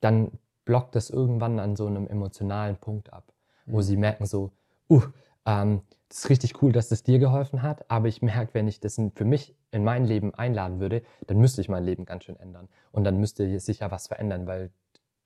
[0.00, 0.32] dann
[0.66, 3.32] blockt das irgendwann an so einem emotionalen Punkt ab,
[3.64, 3.82] wo Mhm.
[3.82, 4.52] sie merken so,
[4.90, 5.02] uh,
[5.50, 8.80] ähm, das ist richtig cool, dass das dir geholfen hat, aber ich merke, wenn ich
[8.80, 12.36] das für mich in mein Leben einladen würde, dann müsste ich mein Leben ganz schön
[12.36, 12.68] ändern.
[12.90, 14.70] Und dann müsste sich ja was verändern, weil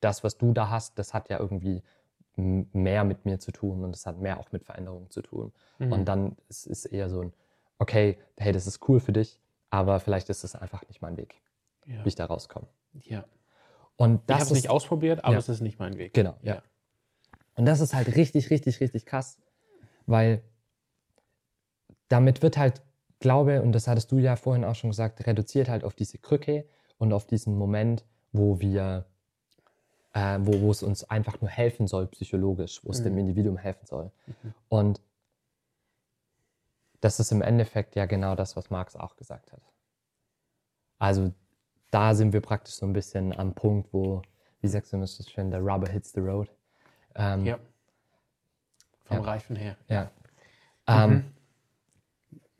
[0.00, 1.82] das, was du da hast, das hat ja irgendwie
[2.36, 5.52] mehr mit mir zu tun und das hat mehr auch mit Veränderungen zu tun.
[5.78, 5.92] Mhm.
[5.92, 7.32] Und dann ist es eher so ein,
[7.78, 11.36] okay, hey, das ist cool für dich, aber vielleicht ist es einfach nicht mein Weg,
[11.86, 12.04] ja.
[12.04, 12.66] wie ich da rauskomme.
[13.02, 13.24] Ja.
[13.96, 15.38] Und das ich habe es nicht ausprobiert, aber ja.
[15.38, 16.12] es ist nicht mein Weg.
[16.12, 16.56] Genau, ja.
[16.56, 16.62] ja.
[17.54, 19.38] Und das ist halt richtig, richtig, richtig krass,
[20.06, 20.42] weil
[22.08, 22.82] damit wird halt
[23.24, 26.68] Glaube, und das hattest du ja vorhin auch schon gesagt, reduziert halt auf diese Krücke
[26.98, 29.06] und auf diesen Moment, wo wir,
[30.12, 33.04] äh, wo, wo es uns einfach nur helfen soll, psychologisch, wo es mhm.
[33.04, 34.10] dem Individuum helfen soll.
[34.26, 34.54] Mhm.
[34.68, 35.00] Und
[37.00, 39.62] das ist im Endeffekt ja genau das, was Marx auch gesagt hat.
[40.98, 41.32] Also
[41.90, 44.20] da sind wir praktisch so ein bisschen am Punkt, wo,
[44.60, 46.50] wie sagst du das schön, der Rubber hits the road.
[47.14, 47.58] Ähm, ja.
[49.04, 49.22] Vom ja.
[49.22, 49.76] Reifen her.
[49.88, 50.10] Ja.
[50.86, 51.12] Mhm.
[51.12, 51.24] Ähm,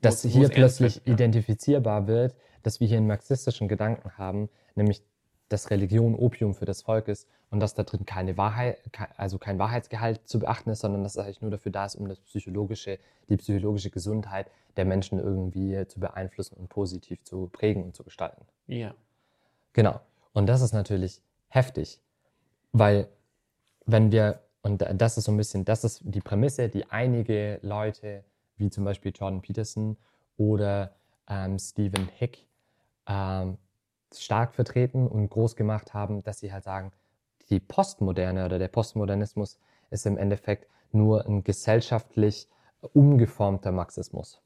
[0.01, 1.13] dass wo, hier plötzlich wird, ja.
[1.13, 5.03] identifizierbar wird, dass wir hier einen marxistischen Gedanken haben, nämlich
[5.49, 8.79] dass Religion Opium für das Volk ist und dass da drin keine Wahrheit,
[9.17, 12.07] also kein Wahrheitsgehalt zu beachten ist, sondern dass es eigentlich nur dafür da ist, um
[12.07, 17.95] das psychologische, die psychologische Gesundheit der Menschen irgendwie zu beeinflussen und positiv zu prägen und
[17.95, 18.45] zu gestalten.
[18.67, 18.95] Ja.
[19.73, 19.99] Genau.
[20.33, 22.01] Und das ist natürlich heftig,
[22.71, 23.07] weil
[23.85, 28.23] wenn wir, und das ist so ein bisschen, das ist die Prämisse, die einige Leute,
[28.57, 29.95] wie zum Beispiel Jordan Peterson
[30.37, 30.95] oder
[31.29, 32.47] ähm, Stephen Hick,
[33.07, 33.59] ähm,
[34.11, 36.91] stark vertreten und groß gemacht haben, dass sie halt sagen,
[37.51, 39.59] die Postmoderne oder der Postmodernismus
[39.91, 42.49] ist im Endeffekt nur ein gesellschaftlich
[42.81, 44.41] umgeformter Marxismus,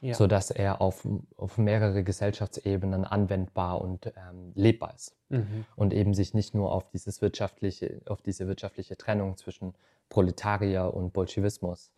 [0.00, 0.14] ja.
[0.14, 1.06] sodass er auf,
[1.36, 5.64] auf mehrere Gesellschaftsebenen anwendbar und ähm, lebbar ist mhm.
[5.74, 9.74] und eben sich nicht nur auf, dieses wirtschaftliche, auf diese wirtschaftliche Trennung zwischen
[10.08, 11.90] Proletarier und Bolschewismus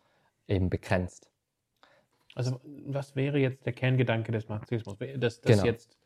[0.47, 1.29] eben begrenzt.
[2.35, 5.65] Also was wäre jetzt der Kerngedanke des Marxismus, dass das genau.
[5.65, 5.97] jetzt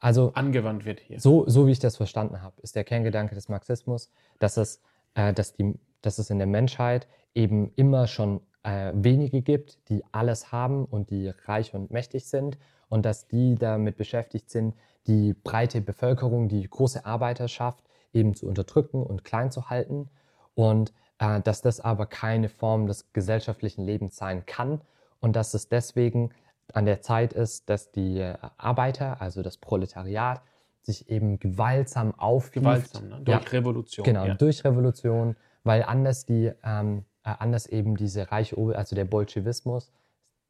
[0.00, 1.18] also, angewandt wird hier.
[1.18, 4.82] So, so wie ich das verstanden habe, ist der Kerngedanke des Marxismus, dass es,
[5.14, 10.02] äh, dass, die, dass es in der Menschheit eben immer schon äh, wenige gibt, die
[10.12, 14.74] alles haben und die reich und mächtig sind und dass die damit beschäftigt sind,
[15.06, 20.08] die breite Bevölkerung, die große Arbeiterschaft eben zu unterdrücken und klein zu halten
[20.54, 24.80] und äh, dass das aber keine Form des gesellschaftlichen Lebens sein kann
[25.20, 26.30] und dass es deswegen
[26.72, 30.40] an der Zeit ist, dass die äh, Arbeiter, also das Proletariat,
[30.82, 32.54] sich eben gewaltsam aufhieft.
[32.54, 33.20] Gewaltsam, ne?
[33.24, 34.04] durch ja, Revolution.
[34.04, 34.34] Genau, ja.
[34.34, 39.92] durch Revolution, weil anders die, ähm, äh, anders eben diese reiche, also der Bolschewismus,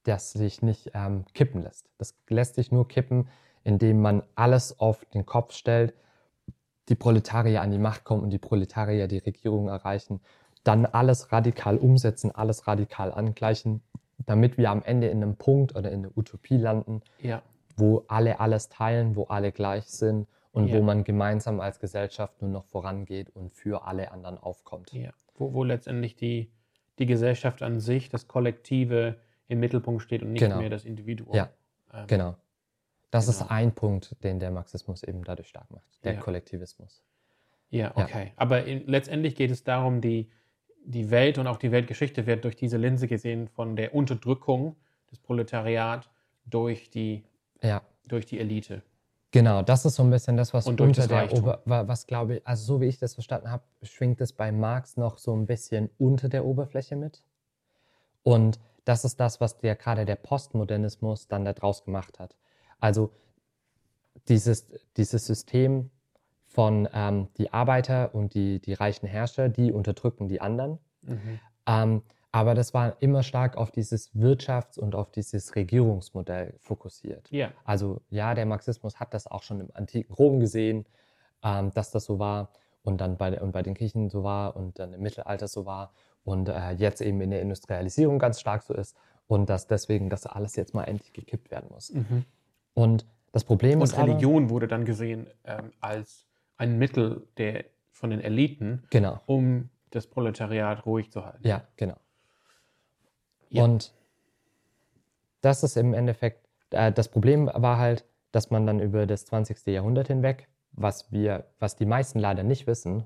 [0.05, 1.89] das sich nicht ähm, kippen lässt.
[1.99, 3.29] Das lässt sich nur kippen,
[3.63, 5.95] indem man alles auf den Kopf stellt,
[6.91, 10.21] die Proletarier an die Macht kommen und die Proletarier die Regierung erreichen,
[10.65, 13.81] dann alles radikal umsetzen, alles radikal angleichen
[14.27, 17.43] damit wir am Ende in einem Punkt oder in der Utopie landen, ja.
[17.77, 20.77] wo alle alles teilen, wo alle gleich sind und ja.
[20.77, 24.93] wo man gemeinsam als Gesellschaft nur noch vorangeht und für alle anderen aufkommt.
[24.93, 25.11] Ja.
[25.37, 26.51] Wo, wo letztendlich die,
[26.99, 29.17] die Gesellschaft an sich, das Kollektive
[29.49, 30.59] im Mittelpunkt steht und nicht genau.
[30.59, 31.35] mehr das Individuum.
[31.35, 31.51] Ja,
[31.93, 32.37] ähm, genau.
[33.11, 33.45] Das genau.
[33.45, 37.05] ist ein Punkt, den der Marxismus eben dadurch stark macht, der Kollektivismus.
[37.71, 38.33] Ja, okay.
[38.37, 40.31] Aber in, letztendlich geht es darum, die,
[40.85, 44.77] die Welt und auch die Weltgeschichte wird durch diese Linse gesehen von der Unterdrückung
[45.11, 46.09] des Proletariats
[46.45, 47.25] durch die,
[47.63, 47.83] ja.
[48.07, 48.83] durch die Elite.
[49.35, 52.47] Genau, das ist so ein bisschen das, was und unter der Ober was glaube ich,
[52.47, 55.91] also so wie ich das verstanden habe, schwingt es bei Marx noch so ein bisschen
[55.99, 57.25] unter der Oberfläche mit.
[58.23, 62.37] Und das ist das, was der gerade der Postmodernismus dann daraus gemacht hat.
[62.79, 63.11] Also
[64.29, 65.91] dieses, dieses System
[66.47, 70.79] von ähm, die Arbeiter und die, die reichen Herrscher, die unterdrücken die anderen.
[71.03, 71.41] Mhm.
[71.67, 72.03] Ähm,
[72.35, 77.31] aber das war immer stark auf dieses Wirtschafts- und auf dieses Regierungsmodell fokussiert.
[77.31, 77.53] Ja.
[77.65, 80.85] Also ja, der Marxismus hat das auch schon im antiken Rom gesehen,
[81.45, 82.51] ähm, dass das so war
[82.83, 85.93] und dann bei, und bei den Griechen so war und dann im Mittelalter so war
[86.25, 88.97] und äh, jetzt eben in der Industrialisierung ganz stark so ist
[89.29, 91.93] und dass deswegen das alles jetzt mal endlich gekippt werden muss.
[91.93, 92.25] Mhm.
[92.75, 97.67] Und das Problem und ist Religion aber, wurde dann gesehen ähm, als ein Mittel der,
[97.93, 99.21] von den Eliten, genau.
[99.27, 101.47] um das Proletariat ruhig zu halten.
[101.47, 101.95] Ja, genau.
[103.51, 103.65] Ja.
[103.65, 103.93] Und
[105.41, 109.67] das ist im Endeffekt, äh, das Problem war halt, dass man dann über das 20.
[109.67, 113.05] Jahrhundert hinweg, was wir, was die meisten leider nicht wissen,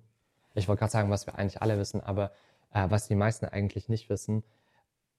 [0.55, 2.33] ich wollte gerade sagen, was wir eigentlich alle wissen, aber
[2.73, 4.43] äh, was die meisten eigentlich nicht wissen,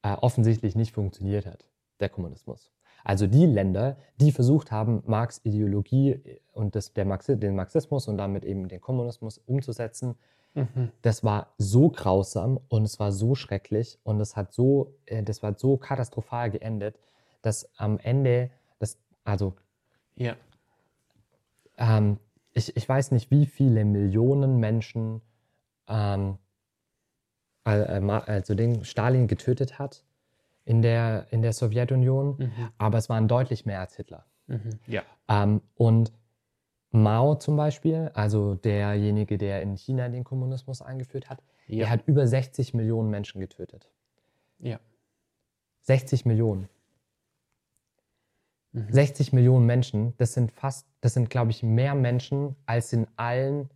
[0.02, 1.66] äh, offensichtlich nicht funktioniert hat,
[2.00, 2.72] der Kommunismus.
[3.04, 8.18] Also die Länder, die versucht haben, Marx Ideologie und das, der Marxi den Marxismus und
[8.18, 10.16] damit eben den Kommunismus umzusetzen,
[10.56, 10.92] Mhm.
[11.04, 15.44] das war so grausam und es war so schrecklich und es hat so, äh, das
[15.44, 17.00] war so katastrophal geendet,
[17.42, 19.54] dass am Ende, das, also
[20.16, 20.36] Ja.
[21.78, 22.18] ähm,
[22.52, 25.22] ich, ich weiß nicht, wie viele Millionen Menschen
[25.88, 26.38] ähm,
[27.66, 30.04] äh, also den Stalin getötet hat
[30.66, 32.70] in der, in der Sowjetunion, Mhm.
[32.78, 34.26] aber es waren deutlich mehr als Hitler.
[34.48, 34.80] Mhm.
[34.88, 35.04] Ja.
[35.28, 36.12] Ähm, und
[36.92, 41.86] Mao zum Beispiel, also derjenige, der in China den Kommunismus eingeführt hat, Ja.
[41.86, 43.90] er hat über 60 Millionen Menschen getötet.
[44.60, 44.80] ja.
[45.84, 46.68] 60 Millionen.
[48.74, 48.92] Mhm.
[48.92, 53.70] 60 Millionen Menschen, das sind fast, das sind, glaube ich, mehr Menschen, als in allen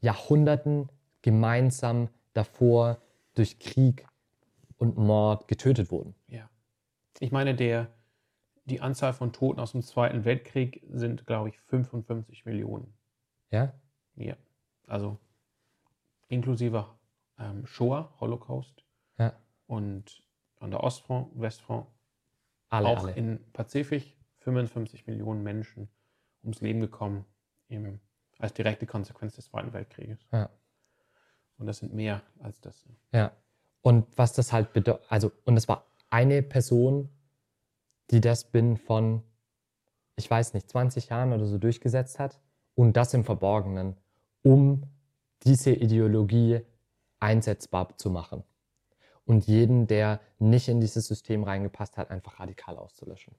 [0.00, 0.88] Jahrhunderten
[1.22, 2.98] gemeinsam davor
[3.34, 4.06] durch Krieg
[4.78, 6.14] und Mord getötet wurden.
[6.28, 6.48] Ja.
[7.18, 7.88] Ich meine, der,
[8.64, 12.94] die Anzahl von Toten aus dem Zweiten Weltkrieg sind, glaube ich, 55 Millionen.
[13.50, 13.72] Ja?
[14.14, 14.36] Ja.
[14.86, 15.18] Also
[16.28, 16.86] inklusive
[17.38, 18.84] ähm, Shoah, Holocaust
[19.18, 19.32] Ja.
[19.66, 20.22] und
[20.58, 21.86] an der Ostfront, Westfront,
[22.68, 23.12] Alle, auch alle.
[23.12, 25.88] in Pazifik 55 Millionen Menschen
[26.42, 27.24] ums Leben gekommen
[27.68, 28.00] im,
[28.38, 30.26] als direkte Konsequenz des Zweiten Weltkrieges.
[30.32, 30.50] Ja.
[31.58, 32.86] Und das sind mehr als das.
[33.12, 33.32] Ja.
[33.82, 37.08] Und was das halt bedeutet, also, und es war eine Person,
[38.10, 39.22] die das binnen von,
[40.16, 42.40] ich weiß nicht, 20 Jahren oder so durchgesetzt hat
[42.74, 43.96] und das im Verborgenen,
[44.42, 44.84] um
[45.44, 46.60] diese Ideologie
[47.20, 48.44] einsetzbar zu machen.
[49.24, 53.34] Und jeden, der nicht in dieses System reingepasst hat, einfach radikal auszulöschen.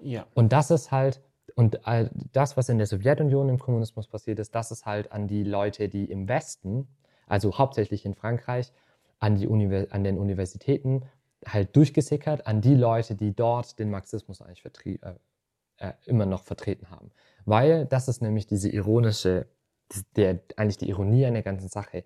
[0.00, 0.26] Ja.
[0.34, 1.20] Und das ist halt,
[1.56, 5.26] und äh, das, was in der Sowjetunion im Kommunismus passiert ist, das ist halt an
[5.26, 6.86] die Leute, die im Westen,
[7.26, 8.72] also hauptsächlich in Frankreich,
[9.18, 11.02] an, die Univers an den Universitäten
[11.46, 14.64] halt durchgesickert, an die Leute, die dort den Marxismus eigentlich
[15.02, 15.14] äh,
[15.78, 17.10] äh, immer noch vertreten haben.
[17.44, 19.46] Weil das ist nämlich diese ironische,
[20.16, 22.04] der, eigentlich die Ironie an der ganzen Sache,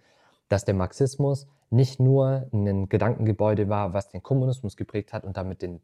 [0.48, 5.62] dass der Marxismus nicht nur ein Gedankengebäude war, was den Kommunismus geprägt hat und damit
[5.62, 5.80] den,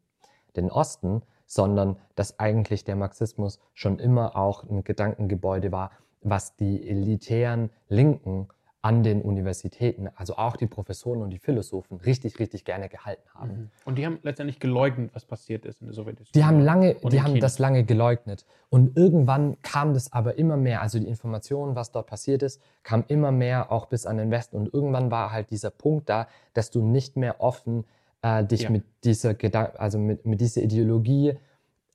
[0.55, 5.91] den Osten, sondern dass eigentlich der Marxismus schon immer auch ein Gedankengebäude war,
[6.21, 8.47] was die elitären Linken
[8.85, 13.49] an den Universitäten, also auch die Professoren und die Philosophen, richtig, richtig gerne gehalten haben.
[13.49, 13.69] Mhm.
[13.83, 16.29] Und die haben letztendlich geleugnet, was passiert ist in der Sowjetunion.
[16.35, 17.39] Die haben lange, die haben China.
[17.39, 18.45] das lange geleugnet.
[18.69, 23.03] Und irgendwann kam das aber immer mehr, also die Informationen, was dort passiert ist, kam
[23.07, 24.55] immer mehr auch bis an den Westen.
[24.55, 27.85] Und irgendwann war halt dieser Punkt da, dass du nicht mehr offen
[28.21, 28.69] äh, dich Ja.
[28.69, 31.33] mit dieser Gedan also mit, mit dieser Ideologie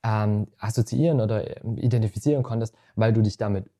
[0.03, 3.70] ähm, assoziieren oder ähm, identifizieren konntest, weil du dich damit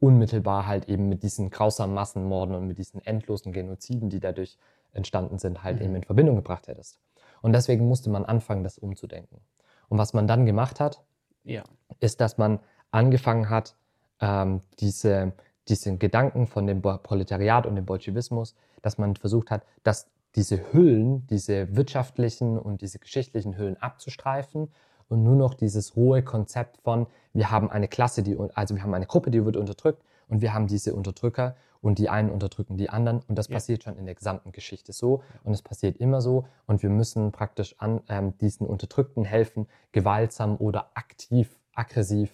[0.00, 4.56] unmittelbar halt eben mit diesen grausamen Massenmorden und mit diesen endlosen Genoziden, die dadurch
[4.92, 5.84] entstanden sind, halt Mhm.
[5.84, 6.98] eben in Verbindung gebracht hättest.
[7.42, 9.40] Und deswegen musste man anfangen, das umzudenken.
[9.88, 11.02] Und was man dann gemacht hat,
[11.44, 11.62] Ja.
[12.00, 13.74] ist, dass man angefangen hat,
[14.20, 15.32] ähm, diese,
[15.68, 21.26] diesen Gedanken von dem Proletariat und dem Bolschewismus, dass man versucht hat, dass diese Hüllen,
[21.28, 24.70] diese wirtschaftlichen und diese geschichtlichen Hüllen abzustreifen
[25.08, 27.06] und nur noch dieses rohe Konzept von,
[27.38, 30.52] wir haben eine Klasse, die, also wir haben eine Gruppe, die wird unterdrückt und wir
[30.52, 33.54] haben diese Unterdrücker und die einen unterdrücken die anderen und das Ja.
[33.54, 37.30] passiert schon in der gesamten Geschichte so und es passiert immer so und wir müssen
[37.30, 42.30] praktisch an ähm, diesen Unterdrückten helfen, gewaltsam oder aktiv, aggressiv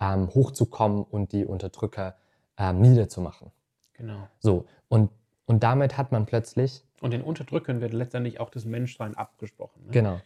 [0.00, 2.14] ähm, hochzukommen und die Unterdrücker
[2.56, 3.50] ähm, niederzumachen.
[3.94, 4.28] Genau.
[4.38, 5.10] So, und,
[5.46, 9.86] und damit hat man plötzlich, Und den Unterdrückern wird letztendlich auch das Menschsein abgesprochen.
[9.86, 9.90] Ne?
[9.90, 10.20] genau,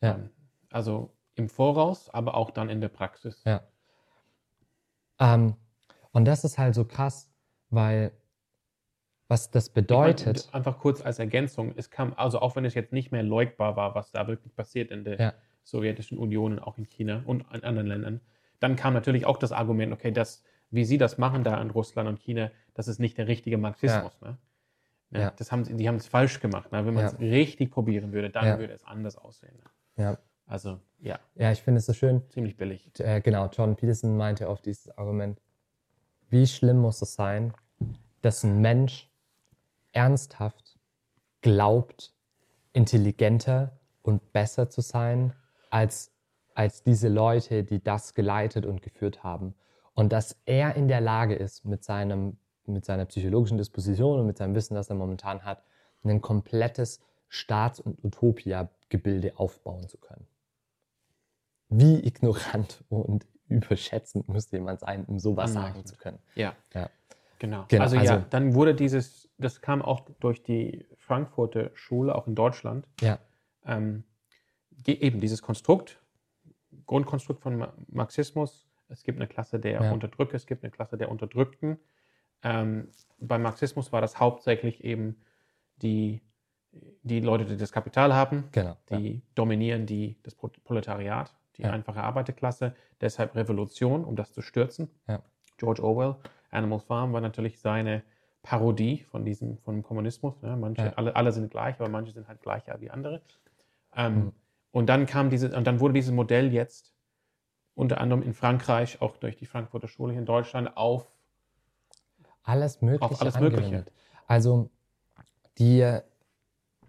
[0.00, 0.14] ja.
[0.14, 0.30] Ähm,
[0.72, 3.42] Also im Voraus, aber auch dann in der Praxis.
[3.44, 3.62] Ja.
[5.18, 5.54] Ähm,
[6.12, 7.30] und das ist halt so krass,
[7.70, 8.12] weil
[9.28, 12.92] was das Ich bedeutet, einfach kurz als Ergänzung, es kam, also auch wenn es jetzt
[12.92, 15.34] nicht mehr leugbar war, was da wirklich passiert in der Ja.
[15.64, 18.20] Sowjetischen Union und auch in China und in anderen Ländern,
[18.60, 22.08] dann kam natürlich auch das Argument, okay, das, wie sie das machen da in Russland
[22.08, 24.18] und China, das ist nicht der richtige Marxismus.
[24.20, 24.38] Ne?
[25.10, 25.20] Ne?
[25.20, 25.30] Ja.
[25.32, 26.70] Das haben, sie- die haben es falsch gemacht.
[26.70, 26.86] Ne?
[26.86, 27.10] Wenn man Ja.
[27.10, 28.58] es richtig probieren würde, dann Ja.
[28.58, 29.58] würde es anders aussehen.
[29.96, 32.90] ja, Also ja, ja, ich finde es so schön, ziemlich billig.
[33.00, 35.40] äh, genau, John Peterson meinte auf dieses Argument,
[36.28, 37.52] wie schlimm muss es sein,
[38.22, 39.10] dass ein Mensch
[39.92, 40.78] ernsthaft
[41.42, 42.14] glaubt,
[42.72, 45.32] intelligenter und besser zu sein
[45.70, 46.12] als,
[46.54, 49.54] als diese Leute, die das geleitet und geführt haben.
[49.94, 54.36] Und dass er in der Lage ist, mit, seinem, mit seiner psychologischen Disposition und mit
[54.36, 55.62] seinem Wissen, das er momentan hat,
[56.04, 60.26] ein komplettes Staats- und Utopia-Gebilde aufbauen zu können.
[61.78, 65.88] Wie ignorant und überschätzend müsste jemand sein, um sowas sagen Anmaßend.
[65.88, 66.18] zu können.
[66.34, 66.54] Ja.
[66.74, 66.90] Ja.
[67.38, 67.64] Genau.
[67.68, 72.26] Genau, Also, ja, also- dann wurde dieses, das kam auch durch die Frankfurter Schule, auch
[72.26, 73.18] in Deutschland, Ja,
[73.66, 74.04] ähm,
[74.86, 76.00] eben dieses Konstrukt,
[76.86, 78.66] Grundkonstrukt von Ma- Marxismus.
[78.88, 79.92] Es gibt eine Klasse der Ja.
[79.92, 81.78] Unterdrücker, es gibt eine Klasse der Unterdrückten.
[82.42, 85.20] Ähm, beim Marxismus war das hauptsächlich eben
[85.82, 86.22] die,
[87.02, 88.76] die Leute, die das Kapital haben, Genau.
[88.90, 88.98] ja.
[88.98, 91.70] die dominieren die, das Pro- Proletariat, die Ja.
[91.70, 92.74] einfache Arbeiterklasse.
[93.00, 94.90] Deshalb Revolution, um das zu stürzen.
[95.08, 95.22] Ja.
[95.56, 96.16] George Orwell,
[96.50, 98.02] Animal Farm, war natürlich seine
[98.42, 100.40] Parodie von diesem von Kommunismus.
[100.42, 100.56] Ne?
[100.56, 100.92] Manche, Ja.
[100.94, 103.22] alle, alle sind gleich, aber manche sind halt gleicher wie andere.
[103.94, 104.32] Ähm, Mhm.
[104.72, 106.92] Und dann kam diese, und dann wurde dieses Modell jetzt
[107.74, 111.10] unter anderem in Frankreich, auch durch die Frankfurter Schule hier in Deutschland, auf
[112.42, 113.70] alles Mögliche Auf alles angewendet.
[113.70, 113.86] Mögliche.
[114.26, 114.70] Also
[115.58, 115.98] die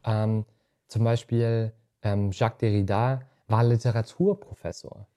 [0.04, 0.46] ähm,
[0.88, 5.08] zum Beispiel ähm, Jacques Derrida war Literaturprofessor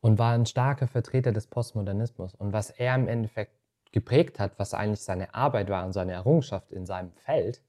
[0.00, 2.34] und war ein starker Vertreter des Postmodernismus.
[2.34, 3.52] Und was er im Endeffekt
[3.92, 7.62] geprägt hat, was eigentlich seine Arbeit war und seine Errungenschaft in seinem Feld,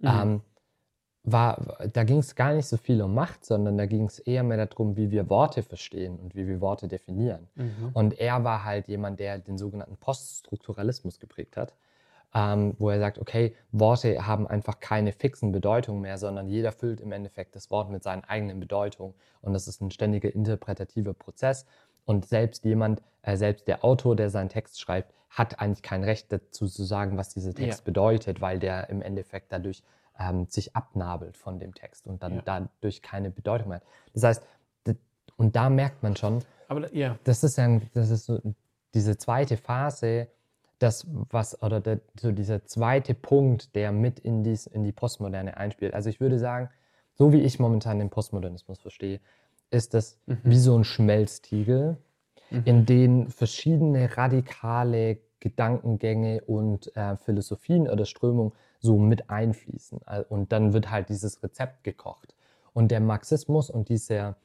[0.00, 0.08] Mhm.
[0.08, 0.40] ähm,
[1.22, 4.42] war, da ging es gar nicht so viel um Macht, sondern da ging es eher
[4.42, 7.48] mehr darum, wie wir Worte verstehen und wie wir Worte definieren.
[7.56, 7.90] Mhm.
[7.92, 11.74] Und er war halt jemand, der den sogenannten Poststrukturalismus geprägt hat,
[12.34, 17.00] ähm, wo er sagt, okay, Worte haben einfach keine fixen Bedeutungen mehr, sondern jeder füllt
[17.00, 19.14] im Endeffekt das Wort mit seinen eigenen Bedeutungen.
[19.42, 21.66] Und das ist ein ständiger interpretativer Prozess.
[22.04, 26.32] Und selbst jemand, äh, selbst der Autor, der seinen Text schreibt, hat eigentlich kein Recht
[26.32, 27.84] dazu zu sagen, was dieser Text Ja.
[27.84, 29.82] bedeutet, weil der im Endeffekt dadurch
[30.18, 32.42] ähm, sich abnabelt von dem Text und dann Ja.
[32.44, 33.86] dadurch keine Bedeutung mehr hat.
[34.12, 34.42] Das heißt,
[35.36, 38.38] und da merkt man schon, Aber ja, das ist ein, das ist so
[38.92, 40.28] diese zweite Phase,
[40.80, 45.56] das was oder der, so dieser zweite Punkt, der mit in, dies, in die Postmoderne
[45.56, 45.94] einspielt.
[45.94, 46.68] Also ich würde sagen,
[47.14, 49.20] so wie ich momentan den Postmodernismus verstehe,
[49.70, 50.38] ist das Mhm.
[50.42, 51.98] wie so ein Schmelztiegel,
[52.50, 52.62] Mhm.
[52.64, 60.00] in den verschiedene radikale Gedankengänge und äh, Philosophien oder Strömungen so mit einfließen.
[60.28, 62.34] Und dann wird halt dieses Rezept gekocht.
[62.72, 64.36] Und der Marxismus und dieser,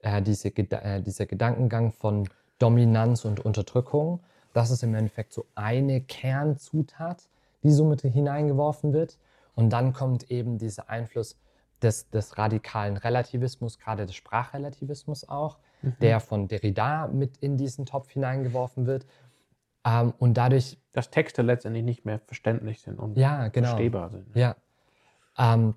[0.00, 2.28] äh, diese, äh, dieser Gedankengang von
[2.58, 4.20] Dominanz und Unterdrückung,
[4.54, 7.28] das ist im Endeffekt so eine Kernzutat,
[7.62, 9.18] die so mit hineingeworfen wird.
[9.54, 11.36] Und dann kommt eben dieser Einfluss
[11.82, 15.96] des, des radikalen Relativismus, gerade des Sprachrelativismus auch, Mhm.
[16.00, 19.06] der von Derrida mit in diesen Topf hineingeworfen wird.
[19.84, 23.68] Ähm, und dadurch, dass Texte letztendlich nicht mehr verständlich sind und ja, genau.
[23.68, 24.34] verstehbar sind.
[24.34, 24.56] Ja.
[25.38, 25.74] Ähm,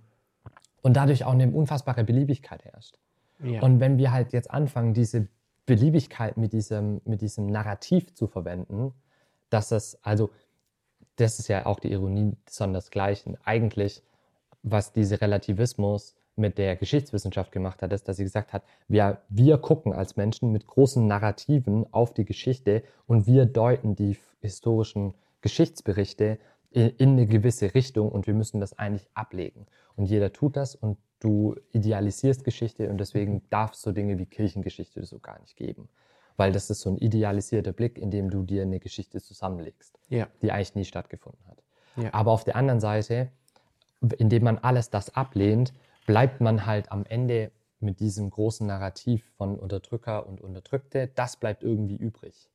[0.82, 2.98] und dadurch auch eine unfassbare Beliebigkeit herrscht.
[3.44, 3.62] Ja.
[3.62, 5.28] Und wenn wir halt jetzt anfangen, diese
[5.68, 8.94] Beliebigkeit mit diesem, mit diesem Narrativ zu verwenden,
[9.52, 10.32] dass es, also,
[11.18, 13.38] das ist ja auch die Ironie sondersgleichen.
[13.44, 14.02] Eigentlich,
[14.64, 19.58] was dieser Relativismus mit der Geschichtswissenschaft gemacht hat, ist, dass sie gesagt hat, wir, wir
[19.58, 26.40] gucken als Menschen mit großen Narrativen auf die Geschichte und wir deuten die historischen Geschichtsberichte
[26.72, 29.66] in, in eine gewisse Richtung und wir müssen das eigentlich ablegen.
[29.96, 34.26] Und jeder tut das und du idealisierst Geschichte und deswegen darf es so Dinge wie
[34.26, 35.90] Kirchengeschichte so gar nicht geben.
[36.36, 40.28] Weil das ist so ein idealisierter Blick, in dem du dir eine Geschichte zusammenlegst, ja.
[40.42, 41.64] die eigentlich nie stattgefunden hat.
[41.96, 42.14] Ja.
[42.14, 43.32] Aber auf der anderen Seite,
[44.20, 45.74] indem man alles das ablehnt,
[46.06, 51.64] bleibt man halt am Ende mit diesem großen Narrativ von Unterdrücker und Unterdrückte, das bleibt
[51.64, 52.50] irgendwie übrig.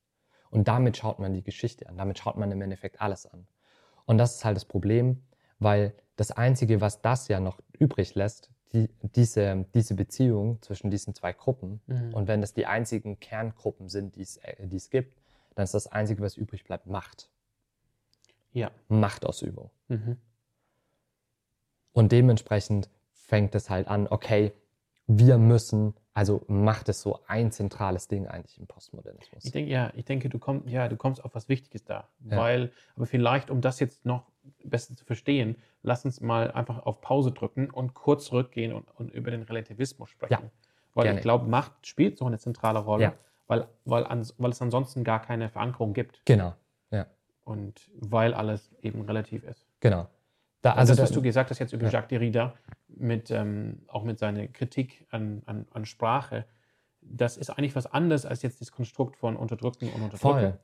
[0.51, 3.47] Und damit schaut man die Geschichte an, damit schaut man im Endeffekt alles an.
[4.05, 5.23] Und das ist halt das Problem,
[5.63, 11.15] weil das Einzige, was das ja noch übrig lässt, die, diese, diese Beziehung zwischen diesen
[11.15, 12.15] zwei Gruppen, Mhm.
[12.15, 15.17] und wenn das die einzigen Kerngruppen sind, die es, äh, es gibt,
[15.55, 17.29] dann ist das Einzige, was übrig bleibt, Macht.
[18.53, 18.71] ja.
[18.89, 19.71] Machtausübung.
[19.89, 20.17] Mhm.
[21.93, 24.53] Und dementsprechend fängt es halt an, okay,
[25.07, 29.45] wir müssen, also macht es so ein zentrales Ding eigentlich im Postmodernismus.
[29.45, 32.09] Ich denke, ja, ich denke, du kommst, ja, du kommst auf was Wichtiges da.
[32.25, 32.37] Ja.
[32.39, 34.31] Weil, aber vielleicht, um das jetzt noch
[34.65, 39.11] besser zu verstehen, lass uns mal einfach auf Pause drücken und kurz zurückgehen und, und
[39.13, 40.33] über den Relativismus sprechen.
[40.45, 40.51] Ja,
[40.95, 41.19] weil gerne.
[41.19, 43.15] ich glaube, Macht spielt so eine zentrale Rolle, Ja.
[43.47, 46.55] weil, weil, ans, weil es ansonsten gar keine Verankerung gibt Genau,
[46.91, 47.07] ja,
[47.45, 49.67] und weil alles eben relativ ist.
[49.81, 50.09] genau.
[50.63, 51.91] Da, Also das, was da, du gesagt hast jetzt über Ja.
[51.91, 52.55] Jacques Derrida,
[52.87, 56.45] mit, ähm, auch mit seiner Kritik an, an, an Sprache,
[57.01, 60.19] das ist eigentlich was anderes als jetzt das Konstrukt von Unterdrückten und Unterdrücken.
[60.21, 60.59] voll,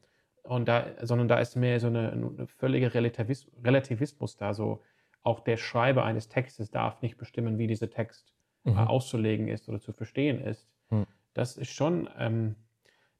[0.48, 4.54] Und da, sondern da ist mehr so eine, eine völlige Relativis Relativismus da.
[4.54, 4.80] So
[5.22, 8.32] auch der Schreiber eines Textes darf nicht bestimmen, wie dieser Text
[8.64, 8.78] äh, mhm.
[8.78, 10.66] auszulegen ist oder zu verstehen ist.
[10.88, 11.06] Hm.
[11.34, 12.54] Das ist schon, ähm,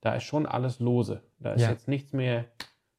[0.00, 1.22] da ist schon alles lose.
[1.38, 1.70] Da ist Ja.
[1.70, 2.46] jetzt nichts mehr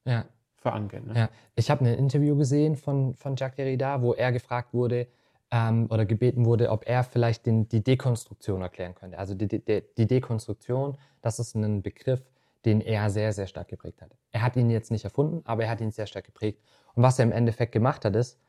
[0.06, 0.26] ja.
[0.58, 1.08] verankert.
[1.08, 1.14] Ne?
[1.16, 5.08] Ja, ich habe ein Interview gesehen von, von Jacques Derrida, wo er gefragt wurde
[5.50, 9.18] ähm, oder gebeten wurde, ob er vielleicht den, die Dekonstruktion erklären könnte.
[9.18, 12.22] Also die, die, die Dekonstruktion, das ist ein Begriff,
[12.66, 14.16] den er sehr, sehr stark geprägt hat.
[14.32, 16.62] Er hat ihn jetzt nicht erfunden, aber er hat ihn sehr stark geprägt.
[16.94, 18.40] Und was er im Endeffekt gemacht hat, ist,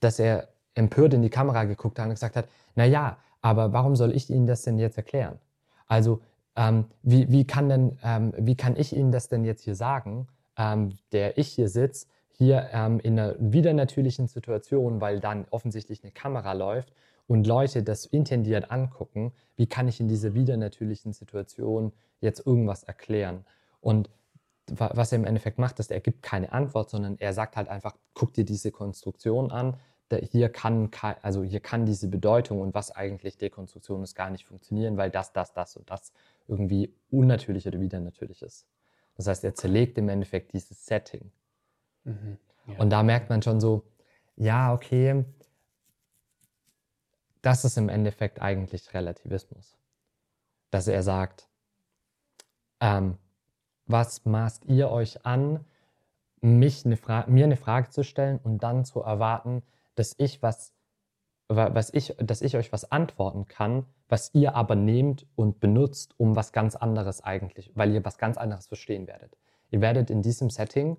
[0.00, 3.96] dass er empört in die Kamera geguckt hat und gesagt hat, na ja, aber warum
[3.96, 5.38] soll ich Ihnen das denn jetzt erklären?
[5.86, 6.20] Also
[6.56, 10.28] ähm, wie, wie, kann denn, ähm, wie kann ich Ihnen das denn jetzt hier sagen,
[10.56, 16.02] ähm, der ich hier sitze, hier ähm, in einer wieder natürlichen Situation, weil dann offensichtlich
[16.02, 16.92] eine Kamera läuft
[17.28, 22.82] und Leute das intendiert angucken, wie kann ich in dieser wieder natürlichen Situation jetzt irgendwas
[22.82, 23.44] erklären?
[23.80, 24.10] Und
[24.66, 27.94] was er im Endeffekt macht, ist, er gibt keine Antwort, sondern er sagt halt einfach,
[28.14, 29.76] guck dir diese Konstruktion an,
[30.30, 30.90] hier kann,
[31.22, 35.32] also hier kann diese Bedeutung und was eigentlich Dekonstruktion ist gar nicht funktionieren, weil das,
[35.32, 36.12] das, das und das
[36.48, 38.66] irgendwie unnatürlich oder wieder natürlich ist.
[39.16, 41.30] Das heißt, er zerlegt im Endeffekt dieses Setting.
[42.04, 42.78] Mhm, ja.
[42.78, 43.84] Und da merkt man schon so,
[44.36, 45.24] ja, okay,
[47.42, 49.76] das ist im Endeffekt eigentlich Relativismus.
[50.70, 51.48] Dass er sagt,
[52.80, 53.18] ähm,
[53.86, 55.64] was maßt ihr euch an,
[56.40, 59.62] mich eine mir eine Frage zu stellen und dann zu erwarten,
[59.94, 60.72] dass ich was,
[61.48, 66.36] was ich, dass ich euch was antworten kann, was ihr aber nehmt und benutzt, um
[66.36, 69.36] was ganz anderes eigentlich, weil ihr was ganz anderes verstehen werdet.
[69.70, 70.96] Ihr werdet in diesem Setting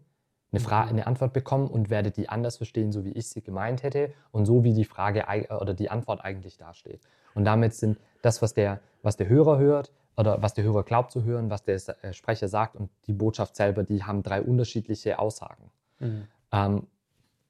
[0.52, 0.98] eine, Frage, mhm.
[0.98, 4.46] eine Antwort bekommen und werdet die anders verstehen, so wie ich sie gemeint hätte und
[4.46, 5.26] so wie die Frage
[5.60, 7.02] oder die Antwort eigentlich dasteht.
[7.36, 11.12] Und damit sind das, was der, was der Hörer hört oder was der Hörer glaubt
[11.12, 15.20] zu hören, was der äh, Sprecher sagt und die Botschaft selber, die haben drei unterschiedliche
[15.20, 15.72] Aussagen.
[16.00, 16.28] Mhm.
[16.52, 16.88] Ähm,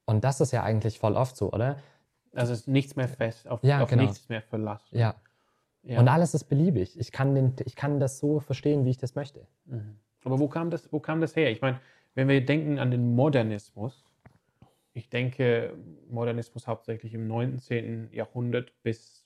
[0.05, 1.77] und das ist ja eigentlich voll oft so, oder?
[2.35, 4.03] Also ist nichts mehr fest, auf, ja, auf genau.
[4.03, 4.97] nichts mehr verlassen.
[4.97, 5.15] Ja.
[5.83, 5.99] ja.
[5.99, 6.99] Und alles ist beliebig.
[6.99, 9.47] Ich kann, den, ich kann das so verstehen, wie ich das möchte.
[9.65, 9.97] Mhm.
[10.23, 11.49] Aber wo kam, das, wo kam das her?
[11.49, 11.79] Ich meine,
[12.15, 14.05] wenn wir denken an den Modernismus,
[14.93, 15.77] ich denke,
[16.09, 18.11] Modernismus hauptsächlich im 19.
[18.11, 19.25] Jahrhundert bis,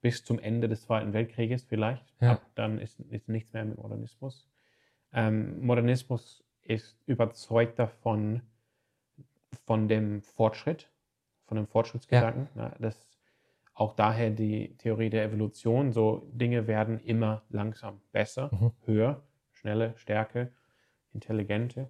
[0.00, 2.04] bis zum Ende des Zweiten Weltkrieges vielleicht.
[2.20, 2.32] Ja.
[2.32, 4.48] Ab dann ist, ist nichts mehr mit Modernismus.
[5.12, 8.42] Ähm, Modernismus ist überzeugt davon,
[9.66, 10.90] von dem Fortschritt,
[11.46, 12.48] von dem Fortschrittsgedanken.
[12.56, 12.74] Ja.
[12.78, 13.14] Das
[13.74, 15.92] auch daher die Theorie der Evolution.
[15.92, 18.72] So Dinge werden immer langsam besser, mhm.
[18.84, 20.48] höher, schneller, stärker,
[21.14, 21.88] intelligente.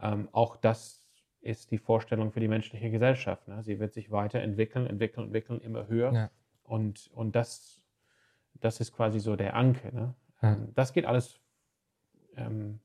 [0.00, 1.06] Ähm, auch das
[1.40, 3.46] ist die Vorstellung für die menschliche Gesellschaft.
[3.48, 3.62] Ne?
[3.62, 6.12] Sie wird sich weiterentwickeln, entwickeln, entwickeln, immer höher.
[6.12, 6.30] Ja.
[6.64, 7.80] Und, und das,
[8.54, 9.94] das ist quasi so der Anke.
[9.94, 10.14] Ne?
[10.42, 11.40] Ähm, das geht alles,
[12.36, 12.80] ähm,